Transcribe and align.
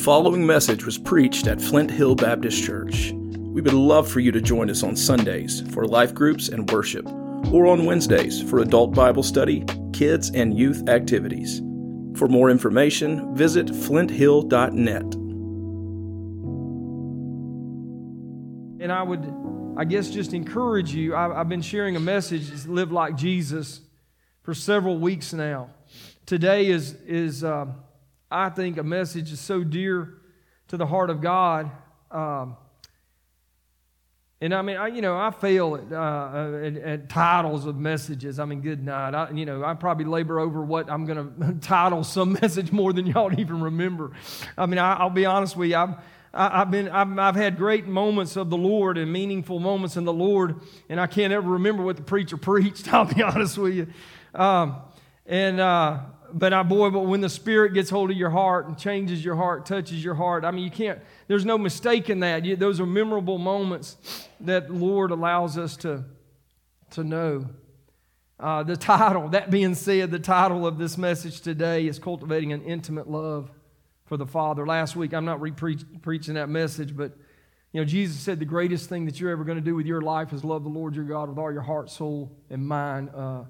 The 0.00 0.04
following 0.04 0.46
message 0.46 0.86
was 0.86 0.96
preached 0.96 1.46
at 1.46 1.60
Flint 1.60 1.90
Hill 1.90 2.14
Baptist 2.14 2.64
Church. 2.64 3.12
We 3.12 3.60
would 3.60 3.74
love 3.74 4.10
for 4.10 4.20
you 4.20 4.32
to 4.32 4.40
join 4.40 4.70
us 4.70 4.82
on 4.82 4.96
Sundays 4.96 5.60
for 5.72 5.84
life 5.84 6.14
groups 6.14 6.48
and 6.48 6.70
worship, 6.70 7.06
or 7.52 7.66
on 7.66 7.84
Wednesdays 7.84 8.40
for 8.40 8.60
adult 8.60 8.94
Bible 8.94 9.22
study, 9.22 9.62
kids, 9.92 10.30
and 10.30 10.56
youth 10.56 10.88
activities. 10.88 11.58
For 12.16 12.28
more 12.28 12.48
information, 12.48 13.36
visit 13.36 13.66
flinthill.net. 13.66 15.02
And 18.82 18.90
I 18.90 19.02
would, 19.02 19.34
I 19.76 19.84
guess, 19.84 20.08
just 20.08 20.32
encourage 20.32 20.94
you. 20.94 21.14
I, 21.14 21.36
have 21.36 21.50
been 21.50 21.60
sharing 21.60 21.96
a 21.96 22.00
message, 22.00 22.64
live 22.64 22.90
like 22.90 23.18
Jesus, 23.18 23.82
for 24.44 24.54
several 24.54 24.96
weeks 24.96 25.34
now. 25.34 25.68
Today 26.24 26.68
is, 26.68 26.94
is 27.06 27.44
uh, 27.44 27.66
I 28.30 28.48
think, 28.48 28.78
a 28.78 28.82
message 28.82 29.32
is 29.32 29.40
so 29.40 29.64
dear 29.64 30.14
to 30.68 30.76
the 30.76 30.86
heart 30.86 31.10
of 31.10 31.20
God. 31.20 31.70
Um, 32.10 32.56
and 34.42 34.54
I 34.54 34.62
mean, 34.62 34.76
I, 34.76 34.86
you 34.86 35.02
know, 35.02 35.18
I 35.18 35.30
fail 35.32 35.74
at, 35.76 35.92
uh, 35.92 36.64
at, 36.64 36.76
at, 36.76 37.08
titles 37.10 37.66
of 37.66 37.76
messages. 37.76 38.38
I 38.38 38.46
mean, 38.46 38.62
good 38.62 38.82
night. 38.82 39.14
I, 39.14 39.30
you 39.32 39.44
know, 39.44 39.62
I 39.62 39.74
probably 39.74 40.06
labor 40.06 40.40
over 40.40 40.62
what 40.62 40.88
I'm 40.88 41.04
going 41.04 41.34
to 41.60 41.66
title 41.66 42.04
some 42.04 42.32
message 42.40 42.72
more 42.72 42.92
than 42.92 43.06
y'all 43.06 43.32
even 43.38 43.60
remember. 43.60 44.12
I 44.56 44.64
mean, 44.64 44.78
I, 44.78 45.02
will 45.02 45.10
be 45.10 45.26
honest 45.26 45.56
with 45.56 45.70
you. 45.70 45.76
I've, 45.76 45.94
I, 46.32 46.58
have 46.60 46.70
been, 46.70 46.88
I've, 46.88 47.18
I've 47.18 47.36
had 47.36 47.58
great 47.58 47.86
moments 47.86 48.36
of 48.36 48.48
the 48.48 48.56
Lord 48.56 48.96
and 48.96 49.12
meaningful 49.12 49.58
moments 49.58 49.96
in 49.96 50.04
the 50.04 50.12
Lord, 50.12 50.60
and 50.88 51.00
I 51.00 51.06
can't 51.06 51.32
ever 51.32 51.50
remember 51.50 51.82
what 51.82 51.96
the 51.96 52.02
preacher 52.02 52.36
preached. 52.38 52.92
I'll 52.94 53.12
be 53.12 53.22
honest 53.22 53.58
with 53.58 53.74
you. 53.74 53.88
Um, 54.34 54.76
and 55.26 55.60
uh, 55.60 55.98
but 56.32 56.52
I, 56.52 56.62
boy, 56.62 56.90
but 56.90 57.00
when 57.00 57.20
the 57.20 57.28
Spirit 57.28 57.74
gets 57.74 57.90
hold 57.90 58.10
of 58.10 58.16
your 58.16 58.30
heart 58.30 58.66
and 58.66 58.78
changes 58.78 59.24
your 59.24 59.36
heart, 59.36 59.66
touches 59.66 60.02
your 60.04 60.14
heart, 60.14 60.44
I 60.44 60.50
mean, 60.50 60.64
you 60.64 60.70
can't, 60.70 61.00
there's 61.28 61.44
no 61.44 61.58
mistake 61.58 62.10
in 62.10 62.20
that. 62.20 62.44
You, 62.44 62.56
those 62.56 62.80
are 62.80 62.86
memorable 62.86 63.38
moments 63.38 64.28
that 64.40 64.68
the 64.68 64.74
Lord 64.74 65.10
allows 65.10 65.58
us 65.58 65.76
to, 65.78 66.04
to 66.92 67.04
know. 67.04 67.46
Uh, 68.38 68.62
the 68.62 68.76
title, 68.76 69.28
that 69.28 69.50
being 69.50 69.74
said, 69.74 70.10
the 70.10 70.18
title 70.18 70.66
of 70.66 70.78
this 70.78 70.96
message 70.96 71.40
today 71.40 71.86
is 71.86 71.98
Cultivating 71.98 72.52
an 72.52 72.62
Intimate 72.62 73.08
Love 73.08 73.50
for 74.06 74.16
the 74.16 74.26
Father. 74.26 74.66
Last 74.66 74.96
week, 74.96 75.12
I'm 75.12 75.24
not 75.24 75.40
re 75.40 75.52
preaching 75.52 76.34
that 76.34 76.48
message, 76.48 76.96
but 76.96 77.12
you 77.72 77.80
know, 77.80 77.84
Jesus 77.84 78.18
said 78.18 78.40
the 78.40 78.44
greatest 78.44 78.88
thing 78.88 79.04
that 79.06 79.20
you're 79.20 79.30
ever 79.30 79.44
going 79.44 79.58
to 79.58 79.64
do 79.64 79.76
with 79.76 79.86
your 79.86 80.00
life 80.00 80.32
is 80.32 80.42
love 80.42 80.64
the 80.64 80.70
Lord 80.70 80.96
your 80.96 81.04
God 81.04 81.28
with 81.28 81.38
all 81.38 81.52
your 81.52 81.62
heart, 81.62 81.90
soul, 81.90 82.32
and 82.48 82.66
mind. 82.66 83.10
Uh, 83.14 83.44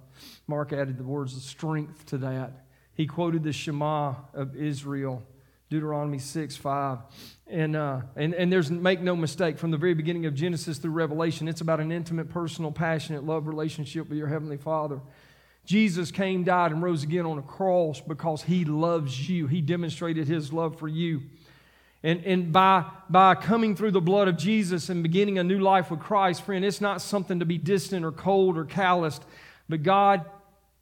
Mark 0.47 0.73
added 0.73 0.99
the 0.99 1.05
words 1.05 1.35
of 1.37 1.43
strength 1.43 2.05
to 2.07 2.19
that 2.19 2.67
he 2.95 3.07
quoted 3.07 3.43
the 3.43 3.53
Shema 3.53 4.15
of 4.35 4.57
Israel, 4.57 5.23
Deuteronomy 5.69 6.19
6 6.19 6.57
5. 6.57 6.99
And, 7.47 7.75
uh, 7.75 8.03
and, 8.17 8.35
and 8.35 8.53
there's, 8.53 8.71
make 8.71 9.01
no 9.01 9.17
mistake, 9.17 9.59
from 9.59 9.71
the 9.71 9.77
very 9.77 9.95
beginning 9.95 10.27
of 10.27 10.35
Genesis 10.35 10.79
through 10.79 10.93
Revelation, 10.93 11.49
it's 11.49 11.61
about 11.61 11.81
an 11.81 11.91
intimate, 11.91 12.29
personal, 12.29 12.71
passionate 12.71 13.25
love 13.25 13.47
relationship 13.47 14.09
with 14.09 14.19
your 14.19 14.29
Heavenly 14.29 14.57
Father. 14.57 15.01
Jesus 15.65 16.11
came, 16.11 16.45
died, 16.45 16.73
and 16.73 16.83
rose 16.83 17.03
again 17.03 17.27
on 17.27 17.39
a 17.39 17.43
cross 17.43 18.01
because 18.01 18.43
He 18.43 18.65
loves 18.65 19.29
you. 19.29 19.47
He 19.47 19.61
demonstrated 19.61 20.29
His 20.29 20.53
love 20.53 20.79
for 20.79 20.89
you. 20.89 21.23
And, 22.03 22.25
and 22.25 22.53
by, 22.53 22.87
by 23.11 23.35
coming 23.35 23.77
through 23.77 23.91
the 23.91 24.01
blood 24.01 24.27
of 24.27 24.39
Jesus 24.39 24.89
and 24.89 25.03
beginning 25.03 25.39
a 25.39 25.45
new 25.45 25.59
life 25.59 25.91
with 25.91 26.01
Christ, 26.01 26.43
friend, 26.43 26.65
it's 26.65 26.81
not 26.81 27.03
something 27.03 27.41
to 27.41 27.45
be 27.45 27.59
distant 27.59 28.05
or 28.05 28.13
cold 28.13 28.57
or 28.57 28.65
calloused, 28.65 29.23
but 29.69 29.83
God 29.83 30.25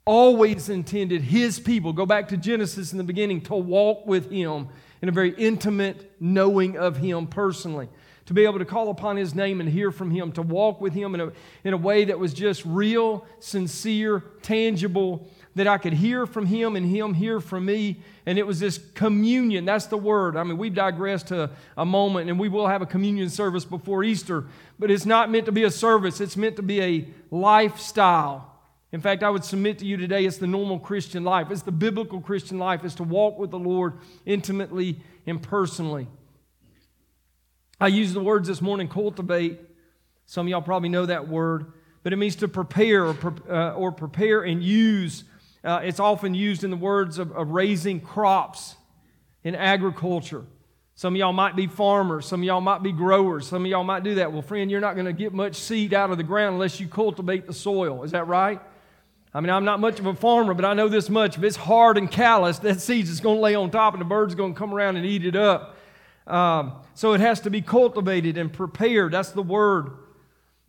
always 0.09 0.71
intended 0.71 1.21
his 1.21 1.61
people, 1.61 1.93
go 1.93 2.07
back 2.07 2.29
to 2.29 2.37
Genesis 2.39 2.93
in 2.93 2.99
the 2.99 3.05
beginning, 3.05 3.43
to 3.43 3.55
walk 3.55 4.07
with 4.07 4.31
him 4.31 4.67
in 5.03 5.09
a 5.11 5.13
very 5.13 5.35
intimate 5.35 6.11
knowing 6.19 6.79
of 6.79 6.97
him 6.97 7.27
personally. 7.27 7.91
To 8.25 8.33
be 8.33 8.45
able 8.45 8.59
to 8.59 8.65
call 8.65 8.89
upon 8.89 9.19
his 9.19 9.35
name 9.35 9.61
and 9.61 9.69
hear 9.69 9.91
from 9.91 10.11
him, 10.11 10.33
to 10.33 10.41
walk 10.41 10.81
with 10.81 10.95
him 10.95 11.15
in 11.15 11.21
a, 11.21 11.33
in 11.63 11.75
a 11.75 11.77
way 11.77 12.07
that 12.07 12.19
was 12.19 12.33
just 12.33 12.65
real, 12.65 13.27
sincere, 13.41 14.25
tangible, 14.41 15.29
that 15.57 15.67
I 15.67 15.77
could 15.77 15.93
hear 15.93 16.25
from 16.25 16.47
him 16.47 16.75
and 16.75 16.87
him 16.87 17.13
hear 17.13 17.39
from 17.39 17.67
me. 17.67 18.01
And 18.25 18.39
it 18.39 18.47
was 18.47 18.59
this 18.61 18.81
communion. 18.95 19.67
That's 19.67 19.87
the 19.87 19.99
word. 19.99 20.39
I 20.39 20.43
mean, 20.43 20.57
we've 20.57 20.75
digressed 20.75 21.27
to 21.29 21.51
a 21.77 21.85
moment, 21.85 22.31
and 22.31 22.41
we 22.41 22.49
will 22.49 22.67
have 22.67 22.81
a 22.81 22.87
communion 22.87 23.29
service 23.29 23.67
before 23.67 24.03
Easter, 24.05 24.47
but 24.79 24.91
it's 24.91 25.05
not 25.05 25.31
meant 25.31 25.45
to 25.47 25.53
be 25.53 25.65
a 25.65 25.71
service, 25.71 26.19
it's 26.23 26.37
meant 26.37 26.57
to 26.57 26.63
be 26.63 26.81
a 26.81 27.09
lifestyle 27.31 28.58
in 28.91 29.01
fact, 29.03 29.23
I 29.23 29.29
would 29.29 29.45
submit 29.45 29.79
to 29.81 29.87
you 29.87 29.99
today 29.99 30.25
it's 30.25 30.39
the 30.39 30.47
normal 30.47 30.79
Christian 30.79 31.23
life. 31.23 31.51
It's 31.51 31.63
the 31.63 31.73
biblical 31.73 32.21
Christian 32.21 32.59
life, 32.59 32.85
is 32.85 32.95
to 32.97 33.03
walk 33.03 33.39
with 33.39 33.51
the 33.51 33.59
Lord 33.59 33.95
intimately 34.25 35.01
and 35.27 35.43
personally. 35.43 36.09
I 37.81 37.89
used 37.89 38.15
the 38.15 38.21
words 38.21 38.49
this 38.49 38.63
morning, 38.63 38.89
cultivate. 38.89 39.61
Some 40.27 40.47
of 40.47 40.51
y'all 40.51 40.63
probably 40.63 40.89
know 40.89 41.07
that 41.07 41.29
word, 41.29 41.67
but 42.03 42.13
it 42.13 42.17
means 42.17 42.37
to 42.37 42.49
prepare 42.49 43.07
or, 43.07 43.35
uh, 43.49 43.75
or 43.75 43.93
prepare 43.93 44.43
and 44.43 44.63
use. 44.63 45.25
Uh, 45.63 45.81
it's 45.83 46.01
often 46.01 46.35
used 46.35 46.65
in 46.65 46.71
the 46.71 46.77
words 46.77 47.19
of, 47.19 47.31
of 47.33 47.51
raising 47.51 48.01
crops 48.01 48.75
in 49.45 49.55
agriculture. 49.55 50.45
Some 50.95 51.15
of 51.15 51.19
y'all 51.19 51.33
might 51.33 51.55
be 51.55 51.67
farmers. 51.67 52.27
Some 52.27 52.41
of 52.41 52.45
y'all 52.45 52.61
might 52.61 52.83
be 52.83 52.91
growers. 52.91 53.47
Some 53.47 53.65
of 53.65 53.71
y'all 53.71 53.85
might 53.85 54.03
do 54.03 54.17
that. 54.17 54.33
Well, 54.33 54.43
friend, 54.43 54.71
you're 54.71 54.81
not 54.81 54.95
going 54.95 55.07
to 55.07 55.13
get 55.13 55.33
much 55.33 55.55
seed 55.55 55.95
out 55.95 56.11
of 56.11 56.17
the 56.17 56.25
ground 56.25 56.55
unless 56.55 56.81
you 56.81 56.89
cultivate 56.89 57.47
the 57.47 57.53
soil. 57.53 58.03
Is 58.03 58.11
that 58.11 58.27
right? 58.27 58.61
I 59.35 59.41
mean, 59.41 59.51
I'm 59.51 59.65
not 59.65 59.81
much 59.81 59.99
of 59.99 60.07
a 60.07 60.15
farmer, 60.15 60.55
but 60.55 60.65
I 60.65 60.75
know 60.75 60.89
this 60.89 61.11
much. 61.11 61.37
If 61.37 61.45
it's 61.45 61.57
hard 61.57 61.99
and 61.99 62.11
callous, 62.11 62.59
that 62.61 62.81
seed's 62.81 63.11
just 63.11 63.23
going 63.23 63.37
to 63.37 63.41
lay 63.43 63.55
on 63.55 63.71
top 63.71 63.95
and 63.95 64.01
the 64.01 64.07
bird's 64.07 64.35
are 64.35 64.37
going 64.37 64.55
to 64.55 64.59
come 64.59 64.73
around 64.73 64.97
and 64.97 65.05
eat 65.05 65.25
it 65.25 65.37
up. 65.37 65.77
Um, 66.27 66.73
so 66.95 67.13
it 67.13 67.21
has 67.21 67.41
to 67.41 67.51
be 67.51 67.63
cultivated 67.63 68.39
and 68.39 68.53
prepared. 68.53 69.13
That's 69.13 69.31
the 69.31 69.43
word. 69.43 69.91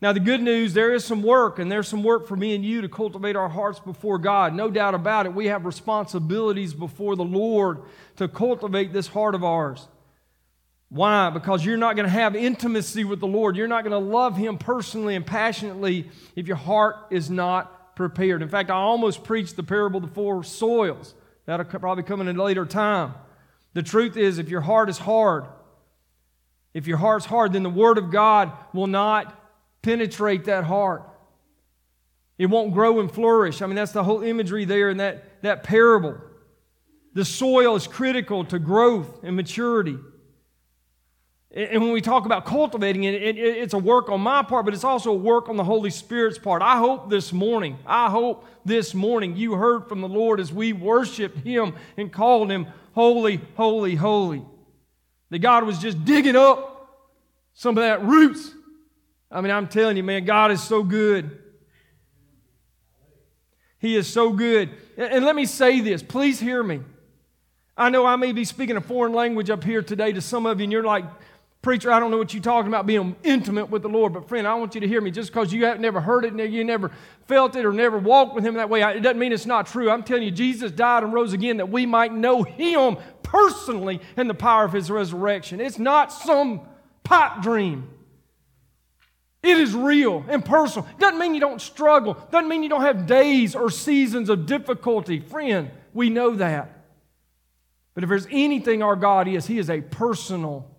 Now, 0.01 0.13
the 0.13 0.21
good 0.21 0.41
news, 0.41 0.73
there 0.73 0.93
is 0.93 1.03
some 1.03 1.21
work, 1.21 1.59
and 1.59 1.69
there's 1.69 1.87
some 1.87 2.03
work 2.03 2.25
for 2.25 2.37
me 2.37 2.55
and 2.55 2.63
you 2.63 2.81
to 2.81 2.87
cultivate 2.87 3.35
our 3.35 3.49
hearts 3.49 3.79
before 3.79 4.17
God. 4.17 4.53
No 4.53 4.69
doubt 4.69 4.95
about 4.95 5.25
it. 5.25 5.33
We 5.33 5.47
have 5.47 5.65
responsibilities 5.65 6.73
before 6.73 7.17
the 7.17 7.25
Lord 7.25 7.81
to 8.15 8.29
cultivate 8.29 8.93
this 8.93 9.07
heart 9.07 9.35
of 9.35 9.43
ours. 9.43 9.89
Why? 10.87 11.29
Because 11.29 11.65
you're 11.65 11.77
not 11.77 11.97
going 11.97 12.05
to 12.05 12.11
have 12.11 12.35
intimacy 12.35 13.03
with 13.03 13.19
the 13.19 13.27
Lord. 13.27 13.57
You're 13.57 13.67
not 13.67 13.83
going 13.83 13.91
to 13.91 14.09
love 14.09 14.37
Him 14.37 14.57
personally 14.57 15.15
and 15.15 15.25
passionately 15.25 16.09
if 16.35 16.47
your 16.47 16.55
heart 16.57 16.95
is 17.11 17.29
not 17.29 17.78
prepared. 17.99 18.41
In 18.41 18.47
fact, 18.47 18.69
I 18.69 18.75
almost 18.75 19.25
preached 19.25 19.57
the 19.57 19.63
parable 19.63 19.97
of 19.97 20.07
the 20.07 20.15
four 20.15 20.41
soils. 20.41 21.13
That'll 21.45 21.65
probably 21.65 22.05
come 22.05 22.21
in 22.21 22.29
a 22.29 22.41
later 22.41 22.65
time. 22.65 23.13
The 23.73 23.83
truth 23.83 24.15
is, 24.15 24.39
if 24.39 24.47
your 24.47 24.61
heart 24.61 24.87
is 24.87 24.97
hard, 24.97 25.43
if 26.73 26.87
your 26.87 26.95
heart's 26.95 27.25
hard, 27.25 27.51
then 27.51 27.63
the 27.63 27.69
Word 27.69 27.97
of 27.97 28.09
God 28.09 28.53
will 28.73 28.87
not 28.87 29.37
penetrate 29.81 30.45
that 30.45 30.63
heart. 30.63 31.03
It 32.37 32.45
won't 32.45 32.73
grow 32.73 33.01
and 33.01 33.11
flourish. 33.11 33.61
I 33.61 33.65
mean, 33.65 33.75
that's 33.75 33.91
the 33.91 34.05
whole 34.05 34.23
imagery 34.23 34.63
there 34.63 34.89
in 34.89 34.95
that, 34.97 35.43
that 35.43 35.63
parable. 35.63 36.15
The 37.15 37.25
soil 37.25 37.75
is 37.75 37.85
critical 37.85 38.45
to 38.45 38.59
growth 38.59 39.25
and 39.25 39.35
maturity. 39.35 39.97
And 41.51 41.81
when 41.81 41.91
we 41.91 42.01
talk 42.01 42.27
about 42.27 42.45
cultivating 42.45 43.05
it, 43.05 43.15
it, 43.15 43.37
it's 43.37 43.73
a 43.73 43.79
work 43.79 44.09
on 44.09 44.21
my 44.21 44.43
part, 44.43 44.65
but 44.65 44.73
it's 44.75 44.83
also 44.83 45.11
a 45.11 45.15
work 45.15 45.49
on 45.49 45.57
the 45.57 45.63
Holy 45.63 45.89
Spirit's 45.89 46.37
part. 46.37 46.61
I 46.61 46.77
hope 46.77 47.09
this 47.09 47.33
morning, 47.33 47.79
I 47.87 48.11
hope 48.11 48.45
this 48.65 48.93
morning 48.93 49.35
you 49.35 49.53
heard 49.53 49.89
from 49.89 50.01
the 50.01 50.07
Lord 50.07 50.39
as 50.39 50.53
we 50.53 50.73
worshiped 50.73 51.39
Him 51.39 51.73
and 51.97 52.13
called 52.13 52.51
Him 52.51 52.67
holy, 52.93 53.41
holy, 53.55 53.95
holy. 53.95 54.43
That 55.31 55.39
God 55.39 55.63
was 55.63 55.79
just 55.79 56.05
digging 56.05 56.35
up 56.35 57.09
some 57.53 57.77
of 57.77 57.83
that 57.83 58.03
roots. 58.03 58.51
I 59.31 59.41
mean, 59.41 59.51
I'm 59.51 59.67
telling 59.67 59.97
you, 59.97 60.03
man, 60.03 60.25
God 60.25 60.51
is 60.51 60.61
so 60.61 60.83
good. 60.83 61.39
He 63.79 63.95
is 63.95 64.07
so 64.07 64.33
good. 64.33 64.69
And 64.97 65.25
let 65.25 65.35
me 65.35 65.45
say 65.45 65.79
this, 65.79 66.03
please 66.03 66.39
hear 66.39 66.61
me. 66.61 66.81
I 67.75 67.89
know 67.89 68.05
I 68.05 68.17
may 68.17 68.33
be 68.33 68.43
speaking 68.43 68.75
a 68.75 68.81
foreign 68.81 69.13
language 69.13 69.49
up 69.49 69.63
here 69.63 69.81
today 69.81 70.11
to 70.11 70.21
some 70.21 70.45
of 70.45 70.59
you, 70.59 70.65
and 70.65 70.71
you're 70.71 70.83
like, 70.83 71.05
Preacher, 71.61 71.91
I 71.91 71.99
don't 71.99 72.09
know 72.09 72.17
what 72.17 72.33
you're 72.33 72.41
talking 72.41 72.69
about 72.69 72.85
being 72.85 73.17
intimate 73.21 73.69
with 73.69 73.81
the 73.81 73.89
Lord, 73.89 74.13
but 74.13 74.29
friend, 74.29 74.47
I 74.47 74.53
want 74.53 74.75
you 74.75 74.81
to 74.81 74.87
hear 74.87 75.01
me. 75.01 75.11
Just 75.11 75.29
because 75.29 75.51
you 75.51 75.65
have 75.65 75.81
never 75.81 75.99
heard 75.99 76.23
it, 76.23 76.33
you 76.49 76.63
never 76.63 76.89
felt 77.27 77.57
it, 77.57 77.65
or 77.65 77.73
never 77.73 77.97
walked 77.97 78.33
with 78.33 78.45
Him 78.45 78.53
that 78.53 78.69
way, 78.69 78.81
it 78.81 79.01
doesn't 79.01 79.19
mean 79.19 79.33
it's 79.33 79.45
not 79.45 79.67
true. 79.67 79.89
I'm 79.89 80.03
telling 80.03 80.23
you, 80.23 80.31
Jesus 80.31 80.71
died 80.71 81.03
and 81.03 81.11
rose 81.11 81.33
again 81.33 81.57
that 81.57 81.67
we 81.67 81.85
might 81.85 82.13
know 82.13 82.43
Him 82.43 82.97
personally 83.23 83.99
and 84.15 84.29
the 84.29 84.33
power 84.33 84.63
of 84.63 84.71
His 84.71 84.89
resurrection. 84.89 85.59
It's 85.59 85.77
not 85.77 86.13
some 86.13 86.61
pipe 87.03 87.41
dream. 87.41 87.89
It 89.43 89.57
is 89.57 89.73
real 89.73 90.23
and 90.29 90.43
personal. 90.43 90.87
Doesn't 90.97 91.19
mean 91.19 91.33
you 91.33 91.41
don't 91.41 91.61
struggle. 91.61 92.13
Doesn't 92.31 92.47
mean 92.47 92.63
you 92.63 92.69
don't 92.69 92.83
have 92.83 93.05
days 93.05 93.53
or 93.53 93.69
seasons 93.69 94.29
of 94.29 94.45
difficulty. 94.45 95.19
Friend, 95.19 95.69
we 95.93 96.09
know 96.09 96.35
that. 96.35 96.85
But 97.93 98.03
if 98.03 98.09
there's 98.09 98.27
anything 98.31 98.81
our 98.81 98.95
God 98.95 99.27
is, 99.27 99.45
He 99.45 99.57
is 99.57 99.69
a 99.69 99.81
personal 99.81 100.78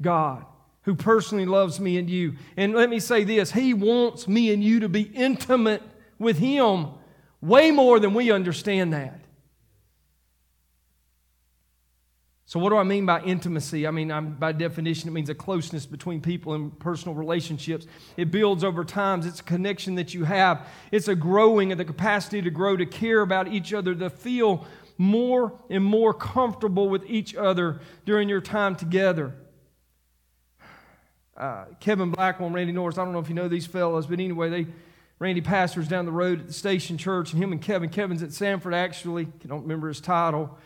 God 0.00 0.44
who 0.88 0.94
personally 0.94 1.44
loves 1.44 1.78
me 1.78 1.98
and 1.98 2.08
you. 2.08 2.34
And 2.56 2.72
let 2.72 2.88
me 2.88 2.98
say 2.98 3.22
this 3.22 3.52
He 3.52 3.74
wants 3.74 4.26
me 4.26 4.52
and 4.52 4.64
you 4.64 4.80
to 4.80 4.88
be 4.88 5.02
intimate 5.02 5.82
with 6.18 6.38
Him 6.38 6.88
way 7.42 7.70
more 7.70 8.00
than 8.00 8.14
we 8.14 8.30
understand 8.30 8.94
that. 8.94 9.20
So, 12.46 12.58
what 12.58 12.70
do 12.70 12.78
I 12.78 12.84
mean 12.84 13.04
by 13.04 13.20
intimacy? 13.20 13.86
I 13.86 13.90
mean, 13.90 14.10
I'm, 14.10 14.32
by 14.32 14.52
definition, 14.52 15.10
it 15.10 15.12
means 15.12 15.28
a 15.28 15.34
closeness 15.34 15.84
between 15.84 16.22
people 16.22 16.54
and 16.54 16.76
personal 16.78 17.14
relationships. 17.14 17.86
It 18.16 18.30
builds 18.30 18.64
over 18.64 18.82
times. 18.82 19.26
It's 19.26 19.40
a 19.40 19.44
connection 19.44 19.96
that 19.96 20.14
you 20.14 20.24
have. 20.24 20.66
It's 20.90 21.08
a 21.08 21.14
growing 21.14 21.70
of 21.70 21.76
the 21.76 21.84
capacity 21.84 22.40
to 22.40 22.50
grow, 22.50 22.78
to 22.78 22.86
care 22.86 23.20
about 23.20 23.48
each 23.48 23.74
other, 23.74 23.94
to 23.94 24.08
feel 24.08 24.66
more 24.96 25.52
and 25.68 25.84
more 25.84 26.14
comfortable 26.14 26.88
with 26.88 27.04
each 27.06 27.34
other 27.34 27.80
during 28.06 28.30
your 28.30 28.40
time 28.40 28.74
together. 28.74 29.34
Uh, 31.38 31.66
Kevin 31.78 32.10
Blackwell 32.10 32.48
and 32.48 32.54
Randy 32.54 32.72
Norris, 32.72 32.98
I 32.98 33.04
don't 33.04 33.12
know 33.12 33.20
if 33.20 33.28
you 33.28 33.34
know 33.34 33.46
these 33.46 33.66
fellows, 33.66 34.08
but 34.08 34.18
anyway, 34.18 34.50
they 34.50 34.66
Randy 35.20 35.40
pastors 35.40 35.88
down 35.88 36.04
the 36.04 36.12
road 36.12 36.40
at 36.40 36.46
the 36.48 36.52
station 36.52 36.98
church, 36.98 37.32
and 37.32 37.42
him 37.42 37.52
and 37.52 37.62
Kevin, 37.62 37.90
Kevin's 37.90 38.22
at 38.22 38.32
Sanford 38.32 38.74
actually, 38.74 39.24
I 39.44 39.46
don't 39.46 39.62
remember 39.62 39.88
his 39.88 40.00
title. 40.00 40.58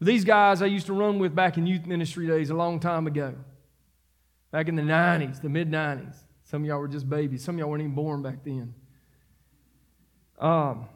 These 0.00 0.24
guys 0.24 0.62
I 0.62 0.66
used 0.66 0.86
to 0.86 0.92
run 0.92 1.18
with 1.18 1.34
back 1.34 1.58
in 1.58 1.66
youth 1.66 1.86
ministry 1.86 2.26
days 2.26 2.50
a 2.50 2.54
long 2.54 2.78
time 2.78 3.06
ago. 3.06 3.34
Back 4.50 4.68
in 4.68 4.76
the 4.76 4.82
90s, 4.82 5.42
the 5.42 5.48
mid 5.48 5.70
90s. 5.70 6.14
Some 6.44 6.62
of 6.62 6.68
y'all 6.68 6.78
were 6.78 6.88
just 6.88 7.08
babies. 7.08 7.44
Some 7.44 7.56
of 7.56 7.58
y'all 7.58 7.68
weren't 7.68 7.82
even 7.82 7.94
born 7.94 8.22
back 8.22 8.44
then. 8.44 8.74
Um, 10.38 10.86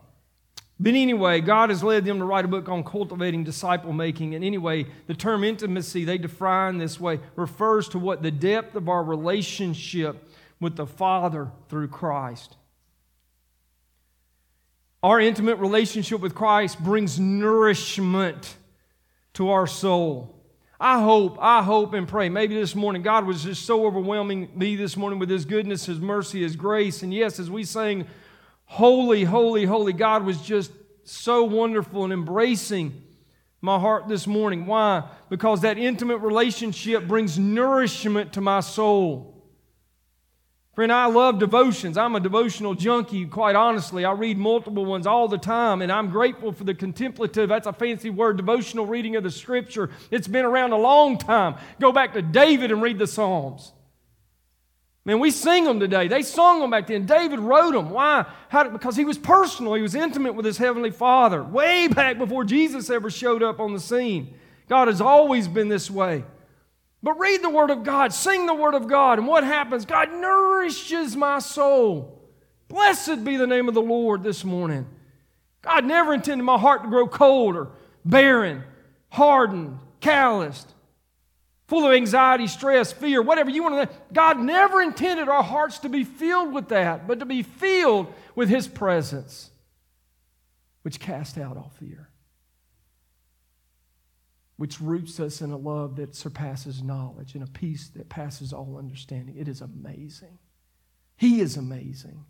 but 0.83 0.95
anyway, 0.95 1.41
God 1.41 1.71
has 1.71 1.85
led 1.85 2.05
them 2.05 2.19
to 2.19 2.25
write 2.25 2.45
a 2.45 2.49
book 2.49 2.69
on 2.69 2.83
cultivating 2.83 3.45
disciple 3.45 3.93
making. 3.93 4.35
And 4.35 4.45
anyway, 4.45 4.87
the 5.07 5.15
term 5.15 5.45
intimacy, 5.45 6.05
they 6.05 6.19
define 6.19 6.79
this 6.79 6.99
way, 6.99 7.21
refers 7.37 7.89
to 7.91 8.01
what 8.01 8.25
the 8.25 8.33
depth 8.33 8.75
of 8.75 8.89
our 8.89 9.05
relationship 9.05 10.29
with 10.59 10.75
the 10.75 10.87
Father 10.87 11.53
through 11.69 11.87
Christ. 11.87 12.57
Our 15.05 15.21
intimate 15.21 15.59
relationship 15.59 16.21
with 16.21 16.35
Christ 16.35 16.81
brings 16.81 17.17
nourishment 17.17 18.57
to 19.35 19.51
our 19.51 19.69
soul. 19.69 20.35
I 20.81 21.01
hope, 21.01 21.39
I 21.41 21.63
hope 21.63 21.95
and 21.95 22.09
pray. 22.09 22.29
Maybe 22.29 22.57
this 22.57 22.75
morning, 22.75 23.03
God 23.03 23.25
was 23.25 23.45
just 23.45 23.67
so 23.67 23.87
overwhelming 23.87 24.49
me 24.57 24.75
this 24.75 24.97
morning 24.97 25.21
with 25.21 25.31
His 25.31 25.45
goodness, 25.45 25.87
His 25.87 26.01
mercy, 26.01 26.43
His 26.43 26.57
grace. 26.57 27.05
And 27.05 27.15
yes, 27.15 27.39
as 27.39 27.49
we 27.49 27.63
sang, 27.63 28.09
Holy, 28.73 29.23
holy, 29.23 29.67
holy, 29.67 29.93
God 29.93 30.25
was 30.25 30.41
just 30.41 30.73
so 31.05 31.45
wonderful 31.45 32.05
and 32.05 32.13
embracing 32.13 33.03
my 33.61 33.79
heart 33.79 34.09
this 34.09 34.27
morning. 34.27 34.65
Why? 34.65 35.03
Because 35.29 35.61
that 35.61 35.77
intimate 35.77 36.17
relationship 36.21 37.07
brings 37.07 37.39
nourishment 37.39 38.33
to 38.33 38.41
my 38.41 38.61
soul. 38.61 39.45
Friend, 40.75 40.91
I 40.91 41.05
love 41.05 41.39
devotions. 41.39 41.99
I'm 41.99 42.17
a 42.17 42.21
devotional 42.21 42.73
junkie, 42.73 43.27
quite 43.27 43.57
honestly. 43.57 44.07
I 44.07 44.13
read 44.13 44.39
multiple 44.39 44.87
ones 44.87 45.07
all 45.07 45.29
the 45.29 45.37
time, 45.37 45.83
and 45.83 45.93
I'm 45.93 46.09
grateful 46.09 46.51
for 46.51 46.65
the 46.65 46.75
contemplative, 46.75 47.51
that's 47.51 47.67
a 47.67 47.75
fancy 47.75 48.09
word, 48.09 48.39
devotional 48.39 48.87
reading 48.87 49.17
of 49.17 49.23
the 49.23 49.31
scripture. 49.31 49.91
It's 50.11 50.29
been 50.29 50.47
around 50.47 50.73
a 50.73 50.79
long 50.79 51.19
time. 51.19 51.57
Go 51.79 51.93
back 51.93 52.15
to 52.15 52.23
David 52.23 52.73
and 52.73 52.81
read 52.81 52.99
the 52.99 53.07
Psalms. 53.07 53.73
Man, 55.05 55.19
we 55.19 55.33
sing 55.33 55.65
them 55.65 55.81
today. 55.81 56.07
They 56.07 56.23
sung 56.23 56.61
them 56.61 56.71
back 56.71 56.87
then. 56.87 57.07
David 57.07 57.41
wrote 57.41 57.73
them. 57.73 57.91
Why? 57.91 58.25
How, 58.49 58.69
because 58.69 58.97
he 58.97 59.05
was 59.05 59.19
personal. 59.19 59.75
He 59.75 59.83
was 59.83 59.97
intimate 59.97 60.35
with 60.35 60.47
his 60.47 60.59
heavenly 60.59 60.93
Father, 60.93 61.43
way 61.43 61.89
back 61.89 62.19
before 62.19 62.45
Jesus 62.45 62.89
ever 62.89 63.11
showed 63.11 63.43
up 63.43 63.59
on 63.59 63.73
the 63.73 63.81
scene. 63.81 64.35
God 64.69 64.87
has 64.87 65.01
always 65.01 65.49
been 65.49 65.69
this 65.69 65.91
way. 65.91 66.25
But 67.03 67.19
read 67.19 67.43
the 67.43 67.51
Word 67.51 67.71
of 67.71 67.83
God, 67.83 68.13
sing 68.13 68.47
the 68.47 68.55
Word 68.55 68.75
of 68.75 68.87
God, 68.87 69.19
and 69.19 69.27
what 69.27 69.43
happens? 69.43 69.85
God 69.85 70.13
nourishes 70.13 71.17
my 71.17 71.41
soul. 71.41 72.21
Blessed 72.69 73.25
be 73.25 73.37
the 73.37 73.47
name 73.47 73.67
of 73.67 73.75
the 73.75 73.83
Lord 73.83 74.23
this 74.23 74.45
morning. 74.45 74.87
God 75.63 75.85
never 75.85 76.15
intended 76.15 76.45
my 76.45 76.59
heart 76.59 76.85
to 76.85 76.89
grow 76.89 77.09
cold 77.09 77.57
or 77.57 77.71
barren, 78.05 78.63
hardened, 79.11 79.79
calloused, 80.01 80.72
full 81.73 81.87
of 81.87 81.95
anxiety, 81.95 82.47
stress, 82.47 82.93
fear, 82.93 83.23
whatever 83.23 83.49
you 83.49 83.63
want 83.63 83.91
to. 83.91 83.97
God 84.13 84.39
never 84.39 84.83
intended 84.83 85.31
our 85.31 85.43
hearts 85.43 85.79
to 85.79 85.89
be 85.89 86.05
filled 86.05 86.53
with 86.53 86.69
that, 86.69 87.07
but 87.07 87.21
to 87.21 87.25
be 87.25 87.43
filled 87.43 88.13
with 88.35 88.51
His 88.51 88.69
presence, 88.69 89.51
which 90.83 91.01
cast 91.01 91.39
out 91.39 91.57
all 91.57 91.73
fear 91.81 92.11
which 94.59 94.81
roots 94.81 95.19
us 95.19 95.41
in 95.41 95.51
a 95.51 95.57
love 95.57 95.97
that 95.97 96.15
surpasses 96.15 96.85
knowledge 96.85 97.35
and 97.35 97.43
a 97.43 97.49
peace 97.49 97.89
that 97.89 98.09
passes 98.09 98.53
all 98.53 98.77
understanding. 98.79 99.35
It 99.37 99.49
is 99.49 99.61
amazing. 99.61 100.39
He 101.17 101.41
is 101.41 101.57
amazing. 101.57 102.25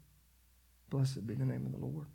Blessed 0.89 1.27
be 1.27 1.35
the 1.35 1.45
name 1.45 1.67
of 1.67 1.73
the 1.73 1.79
Lord. 1.85 2.07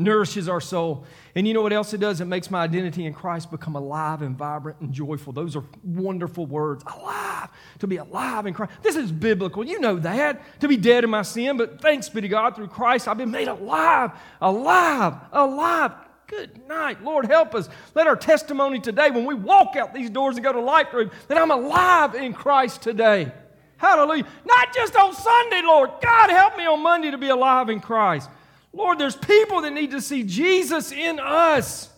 Nourishes 0.00 0.48
our 0.48 0.62
soul. 0.62 1.04
And 1.34 1.46
you 1.46 1.52
know 1.52 1.60
what 1.60 1.74
else 1.74 1.92
it 1.92 1.98
does? 1.98 2.22
It 2.22 2.24
makes 2.24 2.50
my 2.50 2.62
identity 2.62 3.04
in 3.04 3.12
Christ 3.12 3.50
become 3.50 3.76
alive 3.76 4.22
and 4.22 4.34
vibrant 4.34 4.80
and 4.80 4.94
joyful. 4.94 5.34
Those 5.34 5.56
are 5.56 5.64
wonderful 5.84 6.46
words. 6.46 6.82
Alive. 6.86 7.50
To 7.80 7.86
be 7.86 7.98
alive 7.98 8.46
in 8.46 8.54
Christ. 8.54 8.72
This 8.82 8.96
is 8.96 9.12
biblical. 9.12 9.62
You 9.62 9.78
know 9.78 9.96
that. 9.96 10.60
To 10.60 10.68
be 10.68 10.78
dead 10.78 11.04
in 11.04 11.10
my 11.10 11.20
sin, 11.20 11.58
but 11.58 11.82
thanks 11.82 12.08
be 12.08 12.22
to 12.22 12.28
God 12.28 12.56
through 12.56 12.68
Christ, 12.68 13.08
I've 13.08 13.18
been 13.18 13.30
made 13.30 13.48
alive, 13.48 14.12
alive, 14.40 15.16
alive. 15.32 15.92
Good 16.26 16.66
night. 16.66 17.04
Lord, 17.04 17.26
help 17.26 17.54
us. 17.54 17.68
Let 17.94 18.06
our 18.06 18.16
testimony 18.16 18.80
today, 18.80 19.10
when 19.10 19.26
we 19.26 19.34
walk 19.34 19.76
out 19.76 19.92
these 19.92 20.08
doors 20.08 20.36
and 20.36 20.44
go 20.44 20.52
to 20.52 20.60
Life 20.60 20.94
Room, 20.94 21.10
that 21.28 21.36
I'm 21.36 21.50
alive 21.50 22.14
in 22.14 22.32
Christ 22.32 22.80
today. 22.80 23.32
Hallelujah. 23.76 24.26
Not 24.46 24.74
just 24.74 24.96
on 24.96 25.14
Sunday, 25.14 25.60
Lord. 25.62 25.90
God, 26.00 26.30
help 26.30 26.56
me 26.56 26.64
on 26.64 26.82
Monday 26.82 27.10
to 27.10 27.18
be 27.18 27.28
alive 27.28 27.68
in 27.68 27.80
Christ. 27.80 28.30
Lord, 28.72 28.98
there's 28.98 29.16
people 29.16 29.62
that 29.62 29.72
need 29.72 29.90
to 29.90 30.00
see 30.00 30.22
Jesus 30.22 30.92
in 30.92 31.18
us. 31.18 31.88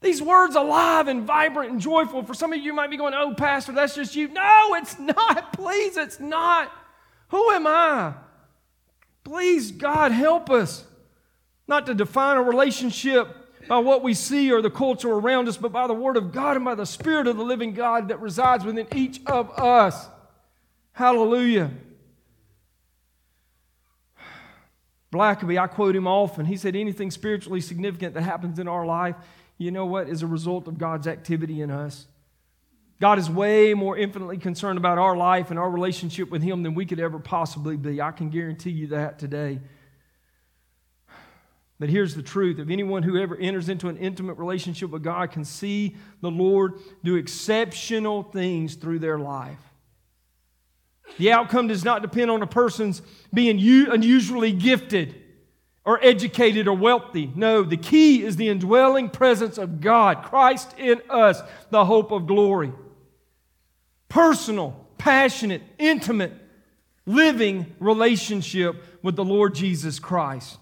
These 0.00 0.22
words 0.22 0.54
alive 0.54 1.08
and 1.08 1.24
vibrant 1.24 1.72
and 1.72 1.80
joyful. 1.80 2.22
For 2.22 2.34
some 2.34 2.52
of 2.52 2.60
you 2.60 2.72
might 2.72 2.90
be 2.90 2.96
going, 2.96 3.14
oh, 3.14 3.34
Pastor, 3.34 3.72
that's 3.72 3.94
just 3.94 4.14
you. 4.14 4.28
No, 4.28 4.74
it's 4.74 4.98
not. 5.00 5.52
Please, 5.52 5.96
it's 5.96 6.20
not. 6.20 6.70
Who 7.28 7.50
am 7.50 7.66
I? 7.66 8.14
Please, 9.24 9.72
God, 9.72 10.12
help 10.12 10.50
us. 10.50 10.84
Not 11.66 11.86
to 11.86 11.94
define 11.94 12.36
a 12.36 12.42
relationship 12.42 13.28
by 13.66 13.78
what 13.78 14.04
we 14.04 14.14
see 14.14 14.52
or 14.52 14.62
the 14.62 14.70
culture 14.70 15.10
around 15.10 15.48
us, 15.48 15.56
but 15.56 15.72
by 15.72 15.88
the 15.88 15.94
Word 15.94 16.16
of 16.16 16.30
God 16.30 16.54
and 16.54 16.64
by 16.64 16.76
the 16.76 16.86
Spirit 16.86 17.26
of 17.26 17.36
the 17.36 17.42
living 17.42 17.72
God 17.72 18.08
that 18.08 18.20
resides 18.20 18.64
within 18.64 18.86
each 18.94 19.20
of 19.26 19.50
us. 19.58 20.06
Hallelujah. 20.92 21.72
Blackaby, 25.12 25.58
I 25.58 25.66
quote 25.66 25.94
him 25.94 26.06
often. 26.06 26.46
He 26.46 26.56
said, 26.56 26.74
Anything 26.74 27.10
spiritually 27.10 27.60
significant 27.60 28.14
that 28.14 28.22
happens 28.22 28.58
in 28.58 28.68
our 28.68 28.84
life, 28.84 29.16
you 29.58 29.70
know 29.70 29.86
what, 29.86 30.08
is 30.08 30.22
a 30.22 30.26
result 30.26 30.68
of 30.68 30.78
God's 30.78 31.06
activity 31.06 31.60
in 31.60 31.70
us. 31.70 32.06
God 33.00 33.18
is 33.18 33.28
way 33.28 33.74
more 33.74 33.96
infinitely 33.96 34.38
concerned 34.38 34.78
about 34.78 34.98
our 34.98 35.16
life 35.16 35.50
and 35.50 35.58
our 35.58 35.70
relationship 35.70 36.30
with 36.30 36.42
Him 36.42 36.62
than 36.62 36.74
we 36.74 36.86
could 36.86 37.00
ever 37.00 37.18
possibly 37.18 37.76
be. 37.76 38.00
I 38.00 38.10
can 38.10 38.30
guarantee 38.30 38.70
you 38.70 38.88
that 38.88 39.18
today. 39.18 39.60
But 41.78 41.90
here's 41.90 42.14
the 42.14 42.22
truth 42.22 42.58
if 42.58 42.70
anyone 42.70 43.02
who 43.02 43.20
ever 43.20 43.36
enters 43.36 43.68
into 43.68 43.88
an 43.88 43.98
intimate 43.98 44.38
relationship 44.38 44.90
with 44.90 45.02
God 45.02 45.30
can 45.30 45.44
see 45.44 45.96
the 46.22 46.30
Lord 46.30 46.74
do 47.04 47.16
exceptional 47.16 48.22
things 48.22 48.76
through 48.76 49.00
their 49.00 49.18
life. 49.18 49.65
The 51.18 51.32
outcome 51.32 51.68
does 51.68 51.84
not 51.84 52.02
depend 52.02 52.30
on 52.30 52.42
a 52.42 52.46
person's 52.46 53.00
being 53.32 53.58
unusually 53.90 54.52
gifted 54.52 55.14
or 55.84 56.02
educated 56.02 56.66
or 56.66 56.76
wealthy. 56.76 57.32
No, 57.34 57.62
the 57.62 57.76
key 57.76 58.22
is 58.22 58.36
the 58.36 58.48
indwelling 58.48 59.08
presence 59.08 59.56
of 59.56 59.80
God, 59.80 60.24
Christ 60.24 60.74
in 60.78 61.00
us, 61.08 61.40
the 61.70 61.84
hope 61.84 62.10
of 62.10 62.26
glory. 62.26 62.72
Personal, 64.08 64.86
passionate, 64.98 65.62
intimate, 65.78 66.32
living 67.06 67.74
relationship 67.78 68.82
with 69.02 69.14
the 69.14 69.24
Lord 69.24 69.54
Jesus 69.54 69.98
Christ. 70.00 70.58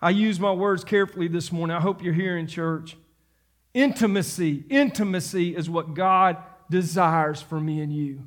I 0.00 0.10
use 0.10 0.40
my 0.40 0.52
words 0.52 0.82
carefully 0.82 1.28
this 1.28 1.52
morning. 1.52 1.76
I 1.76 1.80
hope 1.80 2.02
you're 2.02 2.14
here 2.14 2.38
in 2.38 2.46
church. 2.46 2.96
Intimacy, 3.74 4.64
intimacy 4.70 5.54
is 5.54 5.68
what 5.68 5.94
God 5.94 6.38
desires 6.70 7.42
for 7.42 7.60
me 7.60 7.80
and 7.80 7.92
you. 7.92 8.22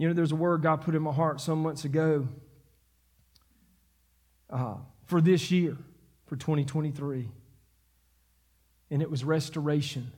You 0.00 0.08
know, 0.08 0.14
there's 0.14 0.32
a 0.32 0.36
word 0.36 0.62
God 0.62 0.80
put 0.80 0.94
in 0.94 1.02
my 1.02 1.12
heart 1.12 1.42
some 1.42 1.62
months 1.62 1.84
ago 1.84 2.26
uh, 4.48 4.76
for 5.04 5.20
this 5.20 5.50
year, 5.50 5.76
for 6.24 6.36
2023. 6.36 7.28
And 8.90 9.02
it 9.02 9.10
was 9.10 9.24
restoration, 9.24 10.10